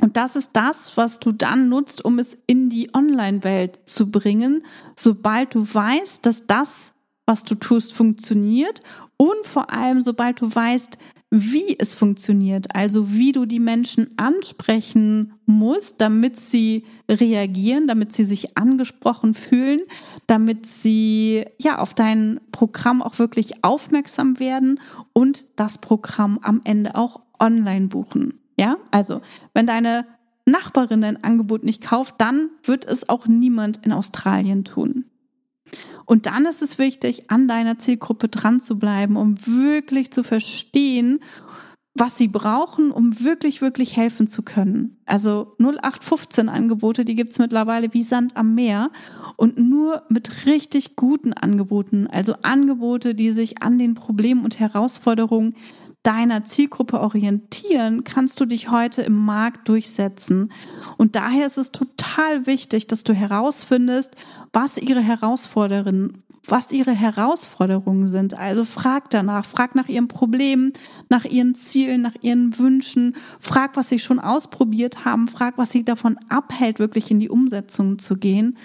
und 0.00 0.16
das 0.16 0.34
ist 0.34 0.50
das, 0.54 0.96
was 0.96 1.20
du 1.20 1.30
dann 1.30 1.68
nutzt, 1.68 2.04
um 2.04 2.18
es 2.18 2.36
in 2.48 2.68
die 2.68 2.92
Online-Welt 2.92 3.78
zu 3.84 4.10
bringen, 4.10 4.64
sobald 4.96 5.54
du 5.54 5.60
weißt, 5.60 6.26
dass 6.26 6.44
das, 6.48 6.92
was 7.26 7.44
du 7.44 7.54
tust, 7.54 7.94
funktioniert 7.94 8.82
und 9.16 9.46
vor 9.46 9.70
allem, 9.70 10.00
sobald 10.00 10.40
du 10.40 10.52
weißt, 10.52 10.98
wie 11.36 11.76
es 11.80 11.96
funktioniert, 11.96 12.76
also 12.76 13.10
wie 13.10 13.32
du 13.32 13.44
die 13.44 13.58
Menschen 13.58 14.10
ansprechen 14.16 15.32
musst, 15.46 16.00
damit 16.00 16.38
sie 16.38 16.84
reagieren, 17.08 17.88
damit 17.88 18.12
sie 18.12 18.24
sich 18.24 18.56
angesprochen 18.56 19.34
fühlen, 19.34 19.80
damit 20.28 20.66
sie 20.66 21.44
ja 21.58 21.78
auf 21.78 21.92
dein 21.92 22.40
Programm 22.52 23.02
auch 23.02 23.18
wirklich 23.18 23.64
aufmerksam 23.64 24.38
werden 24.38 24.78
und 25.12 25.44
das 25.56 25.78
Programm 25.78 26.38
am 26.40 26.60
Ende 26.62 26.94
auch 26.94 27.20
online 27.40 27.88
buchen. 27.88 28.38
Ja, 28.56 28.76
also 28.92 29.20
wenn 29.54 29.66
deine 29.66 30.06
Nachbarin 30.46 31.00
dein 31.00 31.24
Angebot 31.24 31.64
nicht 31.64 31.82
kauft, 31.82 32.14
dann 32.18 32.50
wird 32.62 32.84
es 32.84 33.08
auch 33.08 33.26
niemand 33.26 33.84
in 33.84 33.92
Australien 33.92 34.64
tun. 34.64 35.06
Und 36.06 36.26
dann 36.26 36.46
ist 36.46 36.62
es 36.62 36.78
wichtig, 36.78 37.30
an 37.30 37.48
deiner 37.48 37.78
Zielgruppe 37.78 38.28
dran 38.28 38.60
zu 38.60 38.78
bleiben, 38.78 39.16
um 39.16 39.36
wirklich 39.46 40.10
zu 40.10 40.22
verstehen, 40.22 41.20
was 41.96 42.18
sie 42.18 42.26
brauchen, 42.26 42.90
um 42.90 43.20
wirklich, 43.20 43.60
wirklich 43.62 43.96
helfen 43.96 44.26
zu 44.26 44.42
können. 44.42 44.98
Also 45.06 45.54
0815 45.60 46.48
Angebote, 46.48 47.04
die 47.04 47.14
gibt's 47.14 47.38
mittlerweile 47.38 47.94
wie 47.94 48.02
Sand 48.02 48.36
am 48.36 48.54
Meer 48.54 48.90
und 49.36 49.58
nur 49.58 50.02
mit 50.08 50.44
richtig 50.46 50.96
guten 50.96 51.32
Angeboten, 51.32 52.08
also 52.08 52.34
Angebote, 52.42 53.14
die 53.14 53.30
sich 53.30 53.62
an 53.62 53.78
den 53.78 53.94
Problemen 53.94 54.44
und 54.44 54.58
Herausforderungen 54.58 55.54
deiner 56.02 56.44
Zielgruppe 56.44 57.00
orientieren, 57.00 58.04
kannst 58.04 58.38
du 58.38 58.44
dich 58.44 58.70
heute 58.70 59.02
im 59.02 59.16
Markt 59.24 59.68
durchsetzen. 59.68 60.52
Und 60.98 61.16
daher 61.16 61.46
ist 61.46 61.56
es 61.56 61.72
total 61.72 62.46
wichtig, 62.46 62.86
dass 62.88 63.04
du 63.04 63.14
herausfindest, 63.14 64.14
was 64.54 64.78
ihre 64.78 65.00
Herausforderungen, 65.00 66.22
was 66.46 66.72
ihre 66.72 66.92
Herausforderungen 66.92 68.06
sind. 68.06 68.38
Also 68.38 68.64
frag 68.64 69.10
danach, 69.10 69.44
frag 69.44 69.74
nach 69.74 69.88
ihren 69.88 70.08
Problemen, 70.08 70.72
nach 71.08 71.24
ihren 71.24 71.54
Zielen, 71.54 72.02
nach 72.02 72.14
ihren 72.20 72.58
Wünschen, 72.58 73.16
frag, 73.40 73.76
was 73.76 73.88
sie 73.88 73.98
schon 73.98 74.20
ausprobiert 74.20 75.04
haben, 75.04 75.28
frag, 75.28 75.58
was 75.58 75.70
sie 75.70 75.84
davon 75.84 76.18
abhält, 76.28 76.78
wirklich 76.78 77.10
in 77.10 77.18
die 77.18 77.30
Umsetzung 77.30 77.98
zu 77.98 78.16
gehen. 78.16 78.56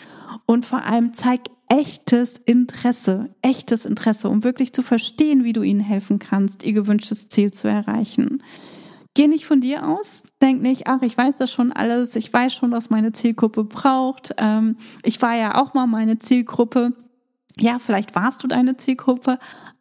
Und 0.46 0.66
vor 0.66 0.84
allem 0.84 1.14
zeig 1.14 1.42
echtes 1.70 2.42
Interesse, 2.46 3.30
echtes 3.42 3.86
Interesse, 3.86 4.30
um 4.30 4.44
wirklich 4.44 4.74
zu 4.74 4.82
verstehen, 4.82 5.44
wie 5.44 5.54
du 5.54 5.62
ihnen 5.62 5.80
helfen 5.80 6.20
kannst, 6.20 6.64
ihr 6.64 6.74
gewünschtes 6.74 7.30
Ziel 7.30 7.52
zu 7.52 7.68
erreichen. 7.68 8.44
Geh 9.20 9.28
nicht 9.28 9.46
von 9.46 9.60
dir 9.60 9.86
aus, 9.86 10.24
denk 10.42 10.62
nicht, 10.62 10.88
ach, 10.88 11.02
ich 11.02 11.18
weiß 11.18 11.36
das 11.36 11.52
schon 11.52 11.74
alles, 11.74 12.16
ich 12.16 12.32
weiß 12.32 12.54
schon, 12.54 12.72
was 12.72 12.90
meine 12.90 13.12
Zielgruppe 13.12 13.66
braucht. 13.66 14.34
Ähm, 14.38 14.78
ich 15.04 15.22
war 15.22 15.36
ja 15.36 15.62
auch 15.62 15.74
mal 15.74 15.88
meine 15.88 16.20
Zielgruppe. 16.20 16.94
Ja, 17.60 17.80
vielleicht 17.80 18.16
warst 18.16 18.42
du 18.42 18.48
deine 18.48 18.78
Zielgruppe, 18.78 19.38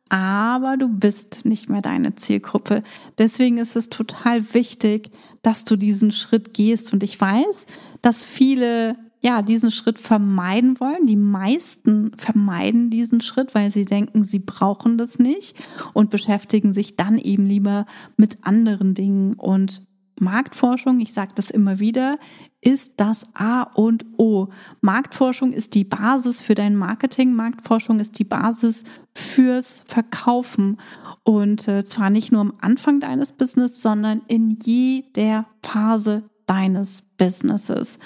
aber 0.09 0.77
du 0.77 0.89
bist 0.89 1.45
nicht 1.45 1.69
mehr 1.69 1.83
deine 1.83 2.17
Zielgruppe. 2.17 2.83
Deswegen 3.17 3.59
ist 3.59 3.77
es 3.77 3.89
total 3.89 4.55
wichtig, 4.55 5.13
dass 5.43 5.65
du 5.65 5.77
diesen 5.77 6.11
Schritt 6.11 6.53
gehst. 6.53 6.93
Und 6.93 7.05
ich 7.05 7.21
weiß, 7.21 7.67
dass 8.03 8.25
viele 8.25 8.97
ja, 9.21 9.43
diesen 9.43 9.71
Schritt 9.71 9.99
vermeiden 9.99 10.79
wollen. 10.81 11.07
Die 11.07 11.17
meisten 11.17 12.13
vermeiden 12.17 12.91
diesen 12.91 13.21
Schritt, 13.21 13.55
weil 13.55 13.71
sie 13.71 13.85
denken, 13.85 14.25
sie 14.25 14.39
brauchen 14.39 14.97
das 14.97 15.19
nicht 15.19 15.57
und 15.93 16.11
beschäftigen 16.11 16.73
sich 16.73 16.97
dann 16.97 17.19
eben 17.19 17.47
lieber 17.47 17.87
mit 18.17 18.39
anderen 18.43 18.95
Dingen. 18.95 19.35
Und 19.35 19.87
Marktforschung, 20.21 21.01
ich 21.01 21.13
sage 21.13 21.33
das 21.35 21.51
immer 21.51 21.81
wieder, 21.81 22.19
ist 22.61 22.95
das 22.97 23.25
A 23.35 23.63
und 23.63 24.05
O. 24.17 24.49
Marktforschung 24.81 25.53
ist 25.53 25.75
die 25.75 25.85
Basis 25.85 26.41
für 26.41 26.55
dein 26.55 26.77
Marketing. 26.77 27.33
Marktforschung 27.35 28.01
ist 28.01 28.19
die 28.19 28.25
Basis 28.25 28.85
fürs 29.15 29.83
Verkaufen. 29.87 30.79
Und 31.25 31.69
äh, 31.69 31.85
zwar 31.85 32.11
nicht 32.11 32.33
nur 32.33 32.41
am 32.41 32.55
Anfang 32.61 33.01
deines 33.01 33.33
Business, 33.33 33.81
sondern 33.81 34.23
in 34.29 34.59
jeder 34.63 35.47
Phase 35.63 36.25
deines 36.47 37.03
Businesses. 37.17 37.99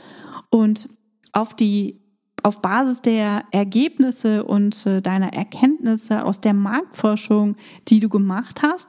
Und 0.51 0.89
auf 1.33 1.55
die 1.55 2.03
auf 2.43 2.61
Basis 2.61 3.03
der 3.03 3.45
Ergebnisse 3.53 4.45
und 4.45 4.85
äh, 4.87 5.01
deiner 5.01 5.33
Erkenntnisse 5.33 6.25
aus 6.25 6.41
der 6.41 6.55
Marktforschung, 6.55 7.57
die 7.89 8.01
du 8.01 8.09
gemacht 8.09 8.63
hast, 8.63 8.89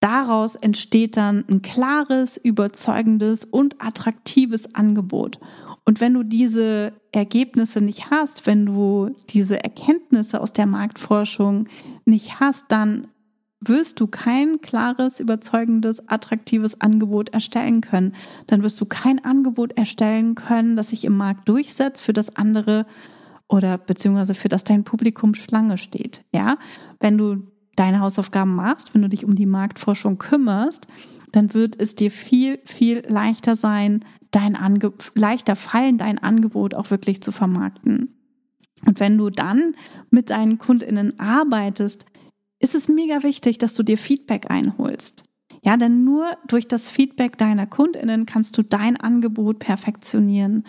daraus 0.00 0.56
entsteht 0.56 1.16
dann 1.16 1.44
ein 1.48 1.62
klares, 1.62 2.36
überzeugendes 2.36 3.44
und 3.44 3.80
attraktives 3.80 4.74
Angebot. 4.74 5.38
Und 5.84 6.00
wenn 6.00 6.14
du 6.14 6.24
diese 6.24 6.92
Ergebnisse 7.12 7.80
nicht 7.80 8.10
hast, 8.10 8.46
wenn 8.46 8.66
du 8.66 9.14
diese 9.30 9.62
Erkenntnisse 9.62 10.40
aus 10.40 10.52
der 10.52 10.66
Marktforschung 10.66 11.68
nicht 12.04 12.40
hast, 12.40 12.64
dann 12.68 13.08
wirst 13.60 14.00
du 14.00 14.06
kein 14.06 14.60
klares, 14.60 15.20
überzeugendes, 15.20 16.08
attraktives 16.08 16.80
Angebot 16.80 17.30
erstellen 17.30 17.80
können. 17.80 18.14
Dann 18.46 18.62
wirst 18.62 18.80
du 18.80 18.84
kein 18.84 19.24
Angebot 19.24 19.76
erstellen 19.76 20.34
können, 20.34 20.76
das 20.76 20.90
sich 20.90 21.04
im 21.04 21.16
Markt 21.16 21.48
durchsetzt, 21.48 22.02
für 22.02 22.12
das 22.12 22.36
andere 22.36 22.86
oder 23.48 23.78
beziehungsweise 23.78 24.34
für 24.34 24.48
das 24.48 24.64
dein 24.64 24.84
Publikum 24.84 25.34
Schlange 25.34 25.78
steht. 25.78 26.24
Ja, 26.32 26.58
wenn 27.00 27.16
du 27.16 27.46
deine 27.76 28.00
Hausaufgaben 28.00 28.54
machst, 28.54 28.94
wenn 28.94 29.02
du 29.02 29.08
dich 29.08 29.24
um 29.24 29.34
die 29.34 29.46
Marktforschung 29.46 30.18
kümmerst, 30.18 30.86
dann 31.32 31.54
wird 31.54 31.78
es 31.78 31.94
dir 31.94 32.10
viel, 32.10 32.58
viel 32.64 33.02
leichter 33.06 33.54
sein, 33.54 34.04
dein 34.30 34.56
Ange 34.56 34.92
leichter 35.14 35.56
fallen, 35.56 35.98
dein 35.98 36.18
Angebot 36.18 36.74
auch 36.74 36.90
wirklich 36.90 37.22
zu 37.22 37.32
vermarkten. 37.32 38.14
Und 38.84 39.00
wenn 39.00 39.16
du 39.16 39.30
dann 39.30 39.74
mit 40.10 40.30
deinen 40.30 40.58
KundInnen 40.58 41.18
arbeitest, 41.18 42.06
ist 42.58 42.74
es 42.74 42.88
mega 42.88 43.22
wichtig, 43.22 43.58
dass 43.58 43.74
du 43.74 43.82
dir 43.82 43.98
Feedback 43.98 44.50
einholst. 44.50 45.24
Ja, 45.62 45.76
denn 45.76 46.04
nur 46.04 46.36
durch 46.46 46.68
das 46.68 46.88
Feedback 46.88 47.38
deiner 47.38 47.66
Kundinnen 47.66 48.24
kannst 48.24 48.56
du 48.56 48.62
dein 48.62 48.96
Angebot 48.96 49.58
perfektionieren. 49.58 50.64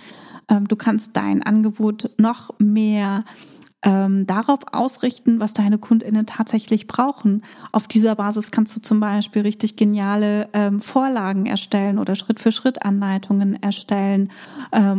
Ähm, 0.50 0.68
du 0.68 0.76
kannst 0.76 1.16
dein 1.16 1.44
Angebot 1.44 2.10
noch 2.18 2.58
mehr 2.58 3.24
ähm, 3.84 4.26
darauf 4.26 4.62
ausrichten, 4.72 5.40
was 5.40 5.54
deine 5.54 5.78
KundInnen 5.78 6.26
tatsächlich 6.26 6.88
brauchen. 6.88 7.44
Auf 7.72 7.88
dieser 7.88 8.16
Basis 8.16 8.50
kannst 8.50 8.76
du 8.76 8.82
zum 8.82 9.00
Beispiel 9.00 9.44
richtig 9.44 9.76
geniale 9.76 10.50
ähm, 10.54 10.82
Vorlagen 10.82 11.46
erstellen 11.46 12.00
oder 12.00 12.16
Schritt-für-Schritt-Anleitungen 12.16 13.62
erstellen 13.62 14.32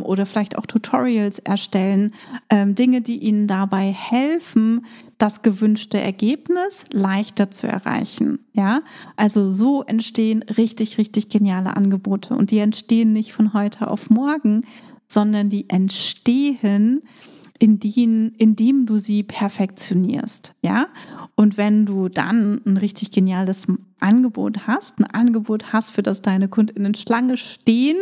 oder 0.03 0.27
vielleicht 0.27 0.57
auch 0.57 0.67
Tutorials 0.67 1.41
erstellen. 1.41 2.15
Dinge, 2.51 3.01
die 3.01 3.19
ihnen 3.19 3.47
dabei 3.47 3.93
helfen, 3.93 4.87
das 5.19 5.43
gewünschte 5.43 6.01
Ergebnis 6.01 6.85
leichter 6.93 7.51
zu 7.51 7.67
erreichen. 7.67 8.39
Ja, 8.53 8.83
also 9.17 9.53
so 9.53 9.83
entstehen 9.83 10.43
richtig, 10.45 10.99
richtig 10.99 11.29
geniale 11.29 11.77
Angebote 11.77 12.35
und 12.35 12.51
die 12.51 12.59
entstehen 12.59 13.13
nicht 13.13 13.33
von 13.33 13.53
heute 13.53 13.91
auf 13.91 14.11
morgen, 14.11 14.63
sondern 15.09 15.51
die 15.51 15.69
entstehen 15.69 17.03
indem, 17.59 18.33
indem 18.39 18.87
du 18.87 18.99
sie 18.99 19.25
perfektionierst, 19.25 20.55
ja. 20.63 20.87
Und 21.35 21.57
wenn 21.57 21.87
du 21.87 22.09
dann 22.09 22.61
ein 22.65 22.77
richtig 22.77 23.11
geniales 23.11 23.67
Angebot 24.01 24.67
hast, 24.67 24.99
ein 24.99 25.05
Angebot 25.05 25.73
hast, 25.73 25.91
für 25.91 26.03
das 26.03 26.23
deine 26.23 26.49
Kundinnen 26.49 26.95
Schlange 26.95 27.37
stehen, 27.37 27.99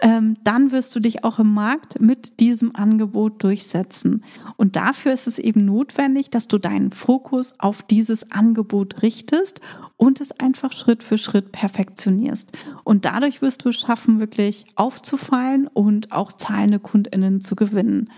ähm, 0.00 0.36
dann 0.44 0.72
wirst 0.72 0.94
du 0.94 1.00
dich 1.00 1.24
auch 1.24 1.38
im 1.38 1.52
Markt 1.52 2.00
mit 2.00 2.40
diesem 2.40 2.74
Angebot 2.74 3.42
durchsetzen. 3.42 4.24
Und 4.56 4.76
dafür 4.76 5.12
ist 5.12 5.26
es 5.26 5.38
eben 5.38 5.64
notwendig, 5.64 6.30
dass 6.30 6.48
du 6.48 6.58
deinen 6.58 6.92
Fokus 6.92 7.54
auf 7.58 7.82
dieses 7.82 8.30
Angebot 8.30 9.02
richtest 9.02 9.60
und 9.96 10.20
es 10.20 10.32
einfach 10.32 10.72
Schritt 10.72 11.02
für 11.02 11.18
Schritt 11.18 11.52
perfektionierst. 11.52 12.52
Und 12.84 13.04
dadurch 13.04 13.42
wirst 13.42 13.64
du 13.64 13.68
es 13.68 13.80
schaffen, 13.80 14.18
wirklich 14.18 14.64
aufzufallen 14.74 15.66
und 15.66 16.10
auch 16.12 16.32
zahlende 16.32 16.78
Kundinnen 16.78 17.40
zu 17.40 17.54
gewinnen. 17.54 18.10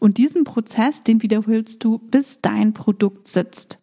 Und 0.00 0.18
diesen 0.18 0.44
Prozess, 0.44 1.02
den 1.02 1.22
wiederholst 1.22 1.84
du, 1.84 1.98
bis 1.98 2.40
dein 2.40 2.74
Produkt 2.74 3.28
sitzt. 3.28 3.78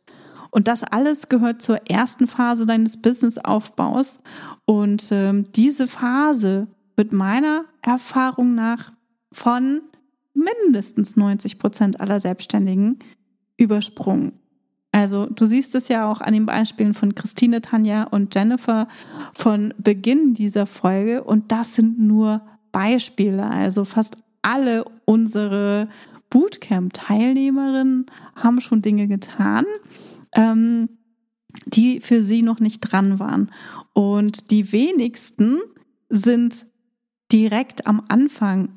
Und 0.56 0.70
das 0.70 0.86
alles 0.86 1.28
gehört 1.28 1.62
zur 1.62 1.86
ersten 1.90 2.28
Phase 2.28 2.66
deines 2.66 2.96
Businessaufbaus. 2.96 4.22
Und 4.64 5.10
ähm, 5.12 5.52
diese 5.52 5.86
Phase 5.86 6.68
wird 6.96 7.12
meiner 7.12 7.66
Erfahrung 7.82 8.56
nach 8.56 8.94
von 9.34 9.82
mindestens 10.34 11.18
90 11.18 11.60
Prozent 11.60 12.00
aller 12.00 12.22
Selbstständigen 12.22 13.00
übersprungen. 13.58 14.32
Also 14.94 15.26
du 15.26 15.46
siehst 15.46 15.76
es 15.76 15.90
ja 15.90 16.10
auch 16.10 16.22
an 16.22 16.32
den 16.32 16.46
Beispielen 16.46 16.94
von 16.94 17.16
Christine, 17.16 17.60
Tanja 17.62 18.04
und 18.04 18.34
Jennifer 18.34 18.88
von 19.34 19.74
Beginn 19.78 20.36
dieser 20.36 20.68
Folge. 20.68 21.26
Und 21.26 21.52
das 21.52 21.76
sind 21.76 22.00
nur 22.00 22.40
Beispiele. 22.72 23.44
Also 23.46 23.84
fast 23.84 24.16
alle 24.42 24.86
unsere 25.04 25.90
Bootcamp-Teilnehmerinnen 26.30 28.06
haben 28.38 28.62
schon 28.62 28.82
Dinge 28.82 29.10
getan 29.10 29.66
ähm, 30.36 30.90
die 31.66 32.02
für 32.02 32.22
sie 32.22 32.42
noch 32.42 32.60
nicht 32.60 32.82
dran 32.82 33.20
waren. 33.20 33.52
Und 33.94 34.52
die 34.52 34.72
wenigsten 34.72 35.60
sind 36.10 36.66
direkt 37.32 37.88
am 37.88 38.04
Anfang 38.08 38.75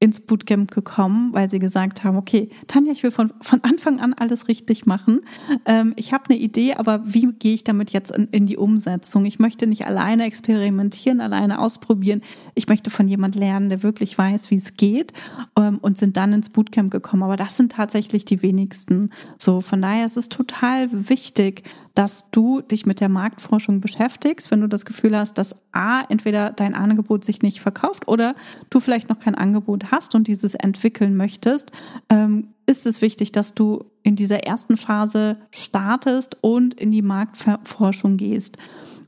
ins 0.00 0.20
Bootcamp 0.20 0.70
gekommen, 0.70 1.32
weil 1.32 1.50
sie 1.50 1.58
gesagt 1.58 2.04
haben, 2.04 2.16
okay, 2.16 2.50
Tanja, 2.68 2.92
ich 2.92 3.02
will 3.02 3.10
von, 3.10 3.32
von 3.40 3.64
Anfang 3.64 3.98
an 3.98 4.14
alles 4.14 4.46
richtig 4.46 4.86
machen. 4.86 5.22
Ähm, 5.66 5.92
ich 5.96 6.12
habe 6.12 6.26
eine 6.28 6.38
Idee, 6.38 6.74
aber 6.74 7.02
wie 7.04 7.26
gehe 7.32 7.54
ich 7.54 7.64
damit 7.64 7.90
jetzt 7.90 8.12
in, 8.12 8.28
in, 8.30 8.46
die 8.46 8.56
Umsetzung? 8.56 9.24
Ich 9.24 9.40
möchte 9.40 9.66
nicht 9.66 9.86
alleine 9.86 10.24
experimentieren, 10.24 11.20
alleine 11.20 11.58
ausprobieren. 11.58 12.22
Ich 12.54 12.68
möchte 12.68 12.90
von 12.90 13.08
jemand 13.08 13.34
lernen, 13.34 13.70
der 13.70 13.82
wirklich 13.82 14.16
weiß, 14.16 14.52
wie 14.52 14.56
es 14.56 14.76
geht 14.76 15.12
ähm, 15.56 15.78
und 15.78 15.98
sind 15.98 16.16
dann 16.16 16.32
ins 16.32 16.48
Bootcamp 16.48 16.92
gekommen. 16.92 17.24
Aber 17.24 17.36
das 17.36 17.56
sind 17.56 17.72
tatsächlich 17.72 18.24
die 18.24 18.40
wenigsten. 18.40 19.10
So, 19.36 19.60
von 19.60 19.82
daher 19.82 20.06
ist 20.06 20.16
es 20.16 20.28
total 20.28 21.08
wichtig, 21.08 21.64
dass 21.96 22.30
du 22.30 22.60
dich 22.60 22.86
mit 22.86 23.00
der 23.00 23.08
Marktforschung 23.08 23.80
beschäftigst, 23.80 24.52
wenn 24.52 24.60
du 24.60 24.68
das 24.68 24.84
Gefühl 24.84 25.16
hast, 25.16 25.38
dass 25.38 25.56
A, 25.78 26.02
entweder 26.08 26.50
dein 26.50 26.74
Angebot 26.74 27.24
sich 27.24 27.42
nicht 27.42 27.60
verkauft 27.60 28.08
oder 28.08 28.34
du 28.68 28.80
vielleicht 28.80 29.08
noch 29.08 29.20
kein 29.20 29.34
Angebot 29.34 29.90
hast 29.90 30.14
und 30.14 30.26
dieses 30.26 30.54
entwickeln 30.54 31.16
möchtest, 31.16 31.70
ähm, 32.08 32.48
ist 32.66 32.86
es 32.86 33.00
wichtig, 33.00 33.32
dass 33.32 33.54
du 33.54 33.84
in 34.02 34.16
dieser 34.16 34.44
ersten 34.44 34.76
Phase 34.76 35.38
startest 35.50 36.36
und 36.42 36.74
in 36.74 36.90
die 36.90 37.02
Marktforschung 37.02 38.16
gehst. 38.16 38.58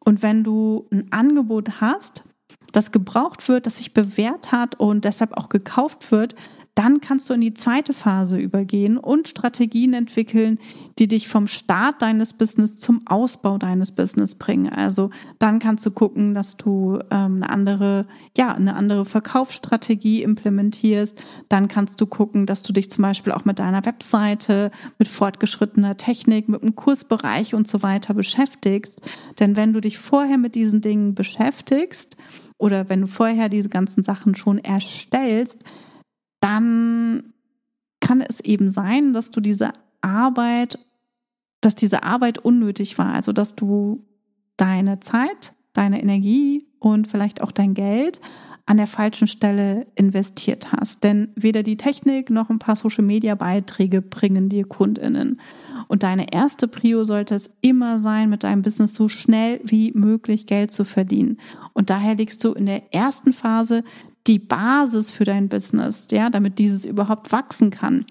Und 0.05 0.23
wenn 0.23 0.45
du 0.45 0.87
ein 0.91 1.09
Angebot 1.11 1.81
hast, 1.81 2.25
das 2.73 2.93
gebraucht 2.93 3.49
wird, 3.49 3.67
das 3.67 3.79
sich 3.79 3.93
bewährt 3.93 4.53
hat 4.53 4.79
und 4.79 5.05
deshalb 5.05 5.37
auch 5.37 5.49
gekauft 5.49 6.11
wird, 6.13 6.35
dann 6.81 7.03
kannst 7.03 7.29
du 7.29 7.35
in 7.35 7.43
die 7.43 7.53
zweite 7.53 7.93
Phase 7.93 8.39
übergehen 8.39 8.97
und 8.97 9.29
Strategien 9.29 9.93
entwickeln, 9.93 10.59
die 10.99 11.09
dich 11.09 11.29
vom 11.29 11.47
Start 11.47 12.01
deines 12.01 12.33
Business 12.33 12.79
zum 12.79 13.07
Ausbau 13.07 13.59
deines 13.59 13.93
Business 13.93 14.35
bringen. 14.35 14.73
Also 14.73 15.11
dann 15.39 15.59
kannst 15.59 15.85
du 15.85 15.91
gucken, 15.91 16.33
dass 16.33 16.57
du 16.57 16.99
ähm, 17.11 17.43
eine 17.43 17.51
andere, 17.51 18.07
ja, 18.35 18.55
eine 18.55 18.77
andere 18.77 19.05
Verkaufsstrategie 19.05 20.23
implementierst. 20.23 21.23
Dann 21.51 21.69
kannst 21.69 22.01
du 22.01 22.07
gucken, 22.07 22.47
dass 22.47 22.63
du 22.63 22.73
dich 22.73 22.91
zum 22.91 23.03
Beispiel 23.03 23.35
auch 23.35 23.45
mit 23.45 23.59
deiner 23.59 23.85
Webseite, 23.85 24.71
mit 24.99 25.09
fortgeschrittener 25.09 25.99
Technik, 25.99 26.49
mit 26.49 26.63
dem 26.63 26.77
Kursbereich 26.77 27.55
und 27.55 27.69
so 27.69 27.83
weiter 27.83 28.15
beschäftigst. 28.15 29.03
Denn 29.39 29.55
wenn 29.55 29.75
du 29.75 29.83
dich 29.83 29.99
vorher 29.99 30.39
mit 30.39 30.55
diesen 30.55 30.81
Dingen 30.81 31.15
beschäftigst, 31.15 32.17
oder 32.57 32.89
wenn 32.89 33.01
du 33.03 33.07
vorher 33.07 33.51
diese 33.51 33.71
ganzen 33.71 34.03
Sachen 34.03 34.35
schon 34.35 34.59
erstellst, 34.59 35.59
dann 36.41 37.33
kann 38.01 38.21
es 38.21 38.41
eben 38.41 38.71
sein, 38.71 39.13
dass 39.13 39.31
du 39.31 39.41
diese 39.41 39.73
Arbeit, 40.01 40.79
dass 41.61 41.75
diese 41.75 42.03
Arbeit 42.03 42.39
unnötig 42.39 42.99
war. 42.99 43.13
Also, 43.13 43.33
dass 43.33 43.55
du 43.55 44.07
deine 44.57 45.01
Zeit, 45.01 45.55
deine 45.73 46.03
Energie 46.03 46.67
und 46.81 47.07
vielleicht 47.07 47.43
auch 47.43 47.53
dein 47.53 47.75
Geld 47.75 48.21
an 48.67 48.77
der 48.77 48.87
falschen 48.87 49.27
Stelle 49.27 49.87
investiert 49.95 50.73
hast. 50.73 51.03
Denn 51.03 51.29
weder 51.35 51.63
die 51.63 51.77
Technik 51.77 52.31
noch 52.31 52.51
ein 52.51 52.59
paar 52.59 52.77
Social-Media-Beiträge 52.77 54.01
bringen 54.01 54.49
dir 54.49 54.65
Kundinnen. 54.65 55.41
Und 55.89 56.03
deine 56.03 56.33
erste 56.33 56.69
Prio 56.69 57.05
sollte 57.05 57.35
es 57.35 57.51
immer 57.63 57.99
sein, 57.99 58.31
mit 58.31 58.45
deinem 58.45 58.63
Business 58.63 58.95
so 58.95 59.09
schnell 59.09 59.61
wie 59.65 59.93
möglich 59.93 60.47
Geld 60.47 60.73
zu 60.73 60.85
verdienen. 60.85 61.39
Und 61.73 61.91
daher 61.91 62.15
legst 62.15 62.45
du 62.45 62.53
in 62.53 62.67
der 62.67 62.95
ersten 62.95 63.33
Phase 63.33 63.83
die 64.27 64.39
Basis 64.39 65.11
für 65.11 65.25
dein 65.25 65.49
Business, 65.49 66.07
ja, 66.11 66.31
damit 66.31 66.59
dieses 66.59 66.85
überhaupt 66.85 67.33
wachsen 67.33 67.71
kann. 67.71 68.05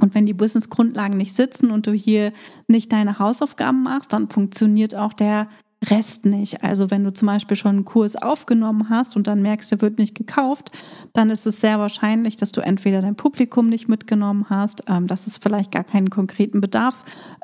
Und 0.00 0.14
wenn 0.14 0.26
die 0.26 0.34
Business-Grundlagen 0.34 1.16
nicht 1.16 1.36
sitzen 1.36 1.70
und 1.70 1.86
du 1.86 1.92
hier 1.92 2.32
nicht 2.66 2.92
deine 2.92 3.20
Hausaufgaben 3.20 3.84
machst, 3.84 4.12
dann 4.12 4.28
funktioniert 4.28 4.94
auch 4.96 5.12
der 5.12 5.48
Rest 5.90 6.24
nicht. 6.24 6.62
Also 6.62 6.90
wenn 6.90 7.04
du 7.04 7.12
zum 7.12 7.26
Beispiel 7.26 7.56
schon 7.56 7.76
einen 7.76 7.84
Kurs 7.84 8.16
aufgenommen 8.16 8.88
hast 8.90 9.16
und 9.16 9.26
dann 9.26 9.42
merkst, 9.42 9.70
der 9.70 9.80
wird 9.80 9.98
nicht 9.98 10.14
gekauft, 10.14 10.70
dann 11.12 11.30
ist 11.30 11.46
es 11.46 11.60
sehr 11.60 11.78
wahrscheinlich, 11.78 12.36
dass 12.36 12.52
du 12.52 12.60
entweder 12.60 13.02
dein 13.02 13.16
Publikum 13.16 13.68
nicht 13.68 13.88
mitgenommen 13.88 14.46
hast, 14.50 14.84
ähm, 14.88 15.06
dass 15.06 15.26
es 15.26 15.38
vielleicht 15.38 15.70
gar 15.70 15.84
keinen 15.84 16.10
konkreten 16.10 16.60
Bedarf 16.60 16.96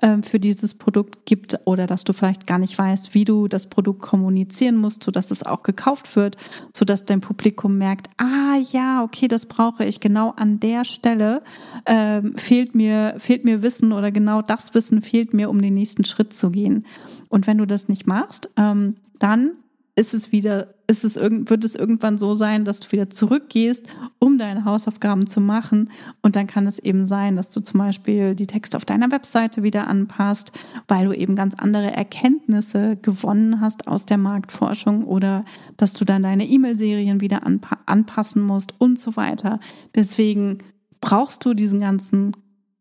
ähm, 0.02 0.22
für 0.22 0.40
dieses 0.40 0.74
Produkt 0.74 1.26
gibt 1.26 1.58
oder 1.64 1.86
dass 1.86 2.04
du 2.04 2.12
vielleicht 2.12 2.46
gar 2.46 2.58
nicht 2.58 2.78
weißt, 2.78 3.14
wie 3.14 3.24
du 3.24 3.48
das 3.48 3.66
Produkt 3.66 4.02
kommunizieren 4.02 4.76
musst, 4.76 5.02
sodass 5.04 5.30
es 5.30 5.42
auch 5.42 5.62
gekauft 5.62 6.16
wird, 6.16 6.36
sodass 6.74 7.04
dein 7.04 7.20
Publikum 7.20 7.78
merkt, 7.78 8.08
ah 8.18 8.56
ja, 8.72 9.02
okay, 9.02 9.28
das 9.28 9.46
brauche 9.46 9.84
ich 9.84 10.00
genau 10.00 10.32
an 10.36 10.60
der 10.60 10.84
Stelle 10.84 11.42
ähm, 11.86 12.36
fehlt 12.36 12.74
mir 12.74 13.14
fehlt 13.18 13.44
mir 13.44 13.62
Wissen 13.62 13.92
oder 13.92 14.10
genau 14.10 14.42
das 14.42 14.74
Wissen 14.74 15.02
fehlt 15.02 15.34
mir, 15.34 15.50
um 15.50 15.60
den 15.60 15.74
nächsten 15.74 16.04
Schritt 16.04 16.32
zu 16.32 16.50
gehen. 16.50 16.84
Und 17.30 17.46
wenn 17.46 17.56
du 17.56 17.66
das 17.66 17.88
nicht 17.88 18.06
machst, 18.06 18.50
ähm, 18.58 18.96
dann 19.18 19.52
ist 19.96 20.14
es 20.14 20.32
wieder, 20.32 20.74
ist 20.86 21.04
es 21.04 21.16
wird 21.16 21.64
es 21.64 21.74
irgendwann 21.74 22.16
so 22.16 22.34
sein, 22.34 22.64
dass 22.64 22.80
du 22.80 22.90
wieder 22.92 23.10
zurückgehst, 23.10 23.86
um 24.18 24.38
deine 24.38 24.64
Hausaufgaben 24.64 25.26
zu 25.26 25.40
machen. 25.40 25.90
Und 26.22 26.36
dann 26.36 26.46
kann 26.46 26.66
es 26.66 26.78
eben 26.78 27.06
sein, 27.06 27.36
dass 27.36 27.50
du 27.50 27.60
zum 27.60 27.78
Beispiel 27.78 28.34
die 28.34 28.46
Texte 28.46 28.76
auf 28.76 28.84
deiner 28.84 29.10
Webseite 29.10 29.62
wieder 29.62 29.88
anpasst, 29.88 30.52
weil 30.88 31.06
du 31.06 31.12
eben 31.12 31.36
ganz 31.36 31.54
andere 31.54 31.92
Erkenntnisse 31.92 32.96
gewonnen 33.02 33.60
hast 33.60 33.88
aus 33.88 34.06
der 34.06 34.18
Marktforschung 34.18 35.04
oder 35.04 35.44
dass 35.76 35.92
du 35.92 36.04
dann 36.04 36.22
deine 36.22 36.46
E-Mail-Serien 36.46 37.20
wieder 37.20 37.44
anpa 37.44 37.78
anpassen 37.86 38.42
musst 38.42 38.74
und 38.78 38.98
so 38.98 39.16
weiter. 39.16 39.60
Deswegen 39.94 40.58
brauchst 41.00 41.44
du 41.44 41.54
diesen 41.54 41.80
ganzen 41.80 42.32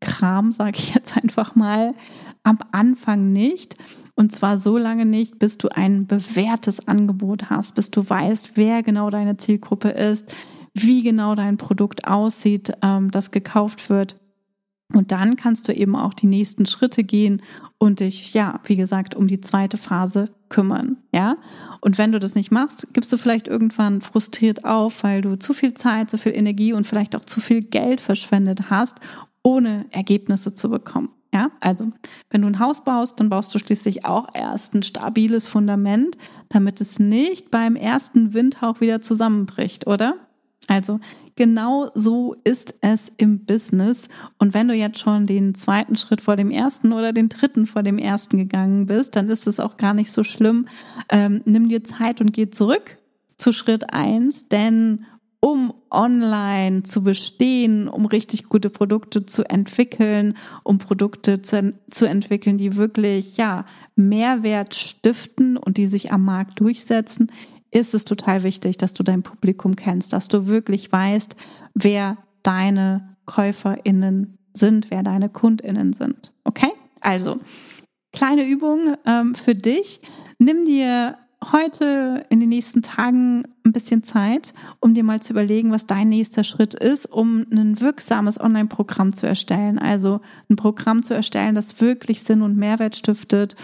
Kram, 0.01 0.51
sage 0.51 0.77
ich 0.77 0.93
jetzt 0.93 1.17
einfach 1.17 1.55
mal, 1.55 1.93
am 2.43 2.59
Anfang 2.71 3.31
nicht. 3.31 3.75
Und 4.15 4.31
zwar 4.31 4.57
so 4.57 4.77
lange 4.77 5.05
nicht, 5.05 5.39
bis 5.39 5.57
du 5.57 5.69
ein 5.69 6.07
bewährtes 6.07 6.87
Angebot 6.87 7.49
hast, 7.49 7.75
bis 7.75 7.91
du 7.91 8.07
weißt, 8.07 8.51
wer 8.55 8.83
genau 8.83 9.09
deine 9.09 9.37
Zielgruppe 9.37 9.89
ist, 9.89 10.33
wie 10.73 11.03
genau 11.03 11.35
dein 11.35 11.57
Produkt 11.57 12.07
aussieht, 12.07 12.71
ähm, 12.81 13.11
das 13.11 13.31
gekauft 13.31 13.89
wird. 13.89 14.15
Und 14.91 15.11
dann 15.11 15.35
kannst 15.35 15.67
du 15.67 15.73
eben 15.73 15.95
auch 15.95 16.15
die 16.15 16.25
nächsten 16.25 16.65
Schritte 16.65 17.03
gehen 17.03 17.43
und 17.77 17.99
dich, 17.99 18.33
ja, 18.33 18.59
wie 18.63 18.75
gesagt, 18.75 19.13
um 19.13 19.27
die 19.27 19.39
zweite 19.39 19.77
Phase 19.77 20.31
kümmern, 20.49 20.97
ja. 21.13 21.37
Und 21.79 21.99
wenn 21.99 22.11
du 22.11 22.19
das 22.19 22.33
nicht 22.33 22.51
machst, 22.51 22.87
gibst 22.91 23.13
du 23.13 23.17
vielleicht 23.17 23.47
irgendwann 23.47 24.01
frustriert 24.01 24.65
auf, 24.65 25.03
weil 25.03 25.21
du 25.21 25.37
zu 25.37 25.53
viel 25.53 25.75
Zeit, 25.75 26.09
zu 26.09 26.17
viel 26.17 26.35
Energie 26.35 26.73
und 26.73 26.87
vielleicht 26.87 27.15
auch 27.15 27.25
zu 27.25 27.39
viel 27.39 27.61
Geld 27.61 28.01
verschwendet 28.01 28.71
hast, 28.71 28.99
ohne 29.43 29.85
Ergebnisse 29.91 30.53
zu 30.53 30.69
bekommen. 30.69 31.09
Ja, 31.33 31.51
also 31.59 31.91
wenn 32.31 32.41
du 32.41 32.47
ein 32.47 32.59
Haus 32.59 32.83
baust, 32.83 33.19
dann 33.19 33.29
baust 33.29 33.53
du 33.53 33.59
schließlich 33.59 34.05
auch 34.05 34.27
erst 34.33 34.73
ein 34.73 34.81
stabiles 34.81 35.47
Fundament, 35.47 36.17
damit 36.49 36.81
es 36.81 36.97
nicht 36.97 37.51
beim 37.51 37.75
ersten 37.75 38.33
Windhauch 38.33 38.81
wieder 38.81 39.01
zusammenbricht, 39.01 39.85
oder? 39.85 40.15
Also 40.67 40.99
genau 41.35 41.89
so 41.95 42.35
ist 42.43 42.75
es 42.81 43.11
im 43.17 43.45
Business. 43.45 44.07
Und 44.37 44.53
wenn 44.53 44.67
du 44.67 44.73
jetzt 44.73 44.99
schon 44.99 45.25
den 45.25 45.55
zweiten 45.55 45.95
Schritt 45.95 46.21
vor 46.21 46.35
dem 46.35 46.51
ersten 46.51 46.93
oder 46.93 47.13
den 47.13 47.29
dritten 47.29 47.65
vor 47.65 47.83
dem 47.83 47.97
ersten 47.97 48.37
gegangen 48.37 48.85
bist, 48.85 49.15
dann 49.15 49.29
ist 49.29 49.47
es 49.47 49.59
auch 49.59 49.77
gar 49.77 49.93
nicht 49.93 50.11
so 50.11 50.23
schlimm. 50.23 50.67
Ähm, 51.09 51.41
nimm 51.45 51.69
dir 51.69 51.83
Zeit 51.83 52.21
und 52.21 52.33
geh 52.33 52.49
zurück 52.49 52.97
zu 53.37 53.53
Schritt 53.53 53.93
eins, 53.93 54.47
denn 54.47 55.05
um 55.41 55.73
online 55.89 56.83
zu 56.83 57.03
bestehen, 57.03 57.87
um 57.87 58.05
richtig 58.05 58.49
gute 58.49 58.69
Produkte 58.69 59.25
zu 59.25 59.49
entwickeln, 59.49 60.37
um 60.63 60.77
Produkte 60.79 61.41
zu, 61.41 61.73
zu 61.89 62.05
entwickeln, 62.05 62.57
die 62.57 62.75
wirklich, 62.75 63.37
ja, 63.37 63.65
Mehrwert 63.95 64.75
stiften 64.75 65.57
und 65.57 65.77
die 65.77 65.87
sich 65.87 66.11
am 66.11 66.25
Markt 66.25 66.59
durchsetzen, 66.59 67.31
ist 67.71 67.93
es 67.93 68.05
total 68.05 68.43
wichtig, 68.43 68.77
dass 68.77 68.93
du 68.93 69.03
dein 69.03 69.23
Publikum 69.23 69.75
kennst, 69.75 70.13
dass 70.13 70.27
du 70.27 70.47
wirklich 70.47 70.91
weißt, 70.91 71.35
wer 71.73 72.17
deine 72.43 73.15
KäuferInnen 73.25 74.37
sind, 74.53 74.89
wer 74.89 75.03
deine 75.03 75.29
KundInnen 75.29 75.93
sind. 75.93 76.31
Okay? 76.43 76.71
Also, 76.99 77.39
kleine 78.11 78.45
Übung 78.45 78.95
ähm, 79.05 79.35
für 79.35 79.55
dich. 79.55 80.01
Nimm 80.39 80.65
dir 80.65 81.17
heute 81.43 82.25
in 82.29 82.39
den 82.39 82.49
nächsten 82.49 82.81
Tagen 82.81 83.43
ein 83.65 83.71
bisschen 83.71 84.03
Zeit, 84.03 84.53
um 84.79 84.93
dir 84.93 85.03
mal 85.03 85.21
zu 85.21 85.33
überlegen, 85.33 85.71
was 85.71 85.85
dein 85.85 86.09
nächster 86.09 86.43
Schritt 86.43 86.73
ist, 86.73 87.05
um 87.05 87.45
ein 87.51 87.79
wirksames 87.79 88.39
Online-Programm 88.39 89.13
zu 89.13 89.27
erstellen. 89.27 89.79
Also 89.79 90.21
ein 90.49 90.55
Programm 90.55 91.03
zu 91.03 91.13
erstellen, 91.13 91.55
das 91.55 91.79
wirklich 91.79 92.23
Sinn 92.23 92.41
und 92.41 92.57
Mehrwert 92.57 92.95
stiftet 92.95 93.55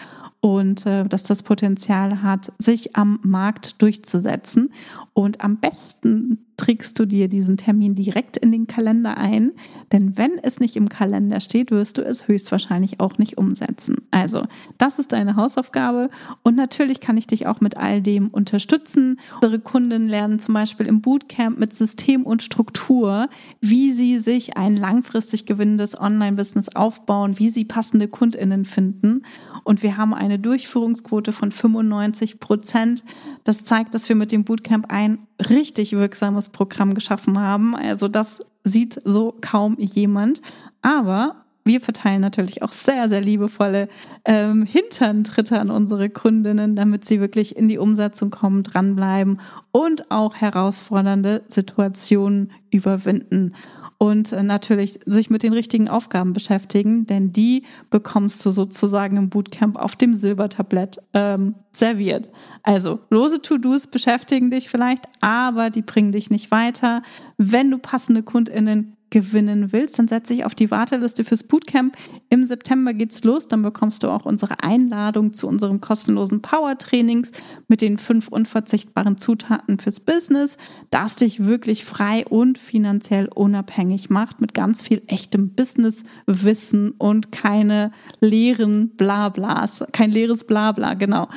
und 0.41 0.85
äh, 0.85 1.05
dass 1.05 1.23
das 1.23 1.41
Potenzial 1.41 2.21
hat, 2.21 2.51
sich 2.59 2.95
am 2.95 3.19
Markt 3.23 3.81
durchzusetzen. 3.81 4.71
Und 5.17 5.39
am 5.39 5.56
besten 5.56 6.45
trägst 6.58 6.99
du 6.99 7.06
dir 7.06 7.30
diesen 7.30 7.56
Termin 7.56 7.95
direkt 7.95 8.36
in 8.36 8.51
den 8.51 8.67
Kalender 8.67 9.15
ein, 9.15 9.51
denn 9.93 10.17
wenn 10.17 10.38
es 10.41 10.60
nicht 10.60 10.75
im 10.75 10.89
Kalender 10.89 11.39
steht, 11.39 11.71
wirst 11.71 11.97
du 11.97 12.01
es 12.01 12.28
höchstwahrscheinlich 12.28 12.99
auch 12.99 13.17
nicht 13.17 13.38
umsetzen. 13.38 13.97
Also, 14.12 14.45
das 14.78 14.99
ist 14.99 15.13
deine 15.13 15.38
Hausaufgabe 15.38 16.10
und 16.43 16.56
natürlich 16.56 16.99
kann 16.99 17.15
ich 17.15 17.28
dich 17.28 17.47
auch 17.47 17.62
mit 17.62 17.78
all 17.78 18.01
dem 18.01 18.28
unterstützen. 18.28 19.19
Unsere 19.36 19.60
Kunden 19.60 20.08
lernen 20.08 20.39
zum 20.39 20.54
Beispiel 20.54 20.86
im 20.86 20.99
Bootcamp 20.99 21.58
mit 21.60 21.73
System 21.73 22.23
und 22.23 22.43
Struktur, 22.43 23.30
wie 23.62 23.93
sie 23.93 24.19
sich 24.19 24.58
ein 24.58 24.75
langfristig 24.75 25.45
gewinnendes 25.45 25.97
Online-Business 25.97 26.75
aufbauen, 26.75 27.39
wie 27.39 27.49
sie 27.49 27.63
passende 27.63 28.10
KundInnen 28.10 28.65
finden. 28.65 29.23
Und 29.63 29.82
wir 29.82 29.97
haben 29.97 30.13
eine 30.13 30.39
Durchführungsquote 30.39 31.32
von 31.32 31.51
95 31.51 32.39
Prozent. 32.39 33.04
Das 33.43 33.63
zeigt, 33.63 33.93
dass 33.93 34.08
wir 34.10 34.15
mit 34.15 34.32
dem 34.32 34.43
Bootcamp 34.43 34.91
ein 34.91 35.05
richtig 35.50 35.94
wirksames 35.94 36.50
Programm 36.50 36.94
geschaffen 36.94 37.39
haben. 37.39 37.76
Also 37.76 38.08
das 38.08 38.39
sieht 38.63 39.00
so 39.04 39.38
kaum 39.41 39.78
jemand. 39.80 40.41
Aber 40.82 41.44
wir 41.65 41.82
verteilen 41.82 42.21
natürlich 42.21 42.62
auch 42.62 42.71
sehr, 42.71 43.10
sehr 43.10 43.21
liebevolle 43.21 43.89
ähm, 44.23 44.65
Hinterntritte 44.65 45.60
an 45.60 45.71
unsere 45.71 46.10
Kundinnen, 46.10 46.75
damit 46.75 47.06
sie 47.06 47.19
wirklich 47.19 47.58
in 47.58 47.67
die 47.67 47.80
Umsetzung 47.80 48.30
kommen, 48.30 48.62
dranbleiben 48.62 49.41
und 49.71 50.12
auch 50.12 50.36
herausfordernde 50.36 51.43
Situationen 51.49 52.51
überwinden 52.69 53.54
und 53.97 54.32
äh, 54.32 54.43
natürlich 54.43 54.99
sich 55.06 55.30
mit 55.30 55.43
den 55.43 55.54
richtigen 55.54 55.89
Aufgaben 55.89 56.34
beschäftigen, 56.34 57.06
denn 57.06 57.32
die 57.32 57.63
bekommst 57.89 58.45
du 58.45 58.51
sozusagen 58.51 59.17
im 59.17 59.30
Bootcamp 59.30 59.78
auf 59.78 59.95
dem 59.95 60.15
Silbertablett 60.15 60.99
ähm, 61.13 61.56
serviert. 61.71 62.30
Also 62.63 62.99
lose 63.10 63.41
To-Dos 63.41 63.88
beschäftigen 63.88 64.51
dich 64.51 64.69
vielleicht, 64.69 65.06
aber 65.21 65.69
die 65.69 65.82
bringen 65.82 66.12
dich 66.12 66.30
nicht 66.30 66.51
weiter. 66.51 67.01
Wenn 67.38 67.71
du 67.71 67.78
passende 67.78 68.21
KundInnen 68.21 68.94
gewinnen 69.10 69.72
willst, 69.72 70.00
dann 70.00 70.08
setze 70.08 70.34
dich 70.34 70.46
auf 70.46 70.56
die 70.56 70.72
Warteliste 70.72 71.24
fürs 71.24 71.44
Bootcamp. 71.44 71.96
Im 72.30 72.48
September 72.48 72.94
geht's 72.94 73.24
los. 73.24 73.48
Dann 73.48 73.62
bekommst 73.62 74.04
du 74.04 74.10
auch 74.10 74.26
unsere 74.26 74.63
Einladung 74.63 75.34
zu 75.34 75.48
unserem 75.48 75.80
kostenlosen 75.80 76.41
Power-Trainings 76.41 77.32
mit 77.68 77.82
den 77.82 77.98
fünf 77.98 78.28
unverzichtbaren 78.28 79.18
Zutaten 79.18 79.80
fürs 79.80 80.00
Business, 80.00 80.58
das 80.89 81.15
dich 81.15 81.46
wirklich 81.46 81.86
frei 81.86 82.26
und 82.28 82.58
finanziell 82.58 83.30
unabhängig 83.34 84.10
macht 84.10 84.41
mit 84.41 84.54
ganz 84.54 84.82
viel 84.82 85.02
echtem 85.08 85.54
Business-Wissen 85.54 86.91
und 86.91 87.32
keine 87.32 87.91
leeren 88.20 88.89
Blablas, 88.89 89.84
kein 89.91 90.12
leeres 90.12 90.44
Blabla, 90.44 90.96
genau. 90.96 91.28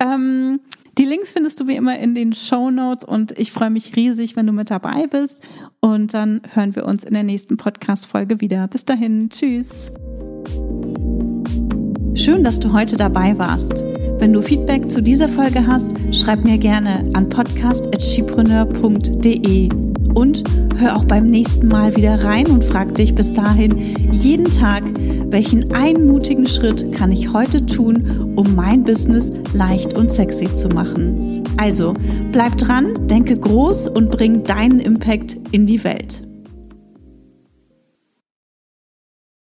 Ähm, 0.00 0.60
die 0.98 1.04
Links 1.04 1.30
findest 1.30 1.60
du 1.60 1.68
wie 1.68 1.76
immer 1.76 1.98
in 1.98 2.14
den 2.14 2.32
Show 2.32 2.70
Notes 2.70 3.04
und 3.04 3.38
ich 3.38 3.52
freue 3.52 3.68
mich 3.70 3.96
riesig, 3.96 4.36
wenn 4.36 4.46
du 4.46 4.52
mit 4.52 4.70
dabei 4.70 5.06
bist. 5.06 5.40
Und 5.80 6.12
dann 6.12 6.42
hören 6.52 6.74
wir 6.74 6.84
uns 6.86 7.04
in 7.04 7.14
der 7.14 7.22
nächsten 7.22 7.56
Podcast-Folge 7.56 8.40
wieder. 8.40 8.66
Bis 8.66 8.84
dahin, 8.84 9.30
tschüss. 9.30 9.92
Schön, 12.14 12.42
dass 12.42 12.58
du 12.58 12.72
heute 12.72 12.96
dabei 12.96 13.38
warst. 13.38 13.84
Wenn 14.18 14.32
du 14.32 14.42
Feedback 14.42 14.90
zu 14.90 15.00
dieser 15.00 15.28
Folge 15.28 15.68
hast, 15.68 15.92
schreib 16.12 16.42
mir 16.42 16.58
gerne 16.58 17.08
an 17.14 17.28
podcast.chipreneur.de 17.28 19.68
und 20.18 20.42
hör 20.76 20.96
auch 20.96 21.04
beim 21.04 21.30
nächsten 21.30 21.68
Mal 21.68 21.94
wieder 21.94 22.24
rein 22.24 22.48
und 22.48 22.64
frag 22.64 22.92
dich 22.96 23.14
bis 23.14 23.32
dahin 23.32 23.94
jeden 24.10 24.50
Tag, 24.50 24.82
welchen 25.30 25.72
einmutigen 25.72 26.46
Schritt 26.46 26.92
kann 26.92 27.12
ich 27.12 27.32
heute 27.32 27.64
tun, 27.64 28.34
um 28.34 28.56
mein 28.56 28.82
Business 28.82 29.30
leicht 29.52 29.94
und 29.94 30.10
sexy 30.10 30.52
zu 30.52 30.68
machen? 30.70 31.44
Also, 31.56 31.94
bleib 32.32 32.58
dran, 32.58 33.06
denke 33.06 33.36
groß 33.36 33.86
und 33.86 34.10
bring 34.10 34.42
deinen 34.42 34.80
Impact 34.80 35.36
in 35.52 35.66
die 35.66 35.84
Welt. 35.84 36.27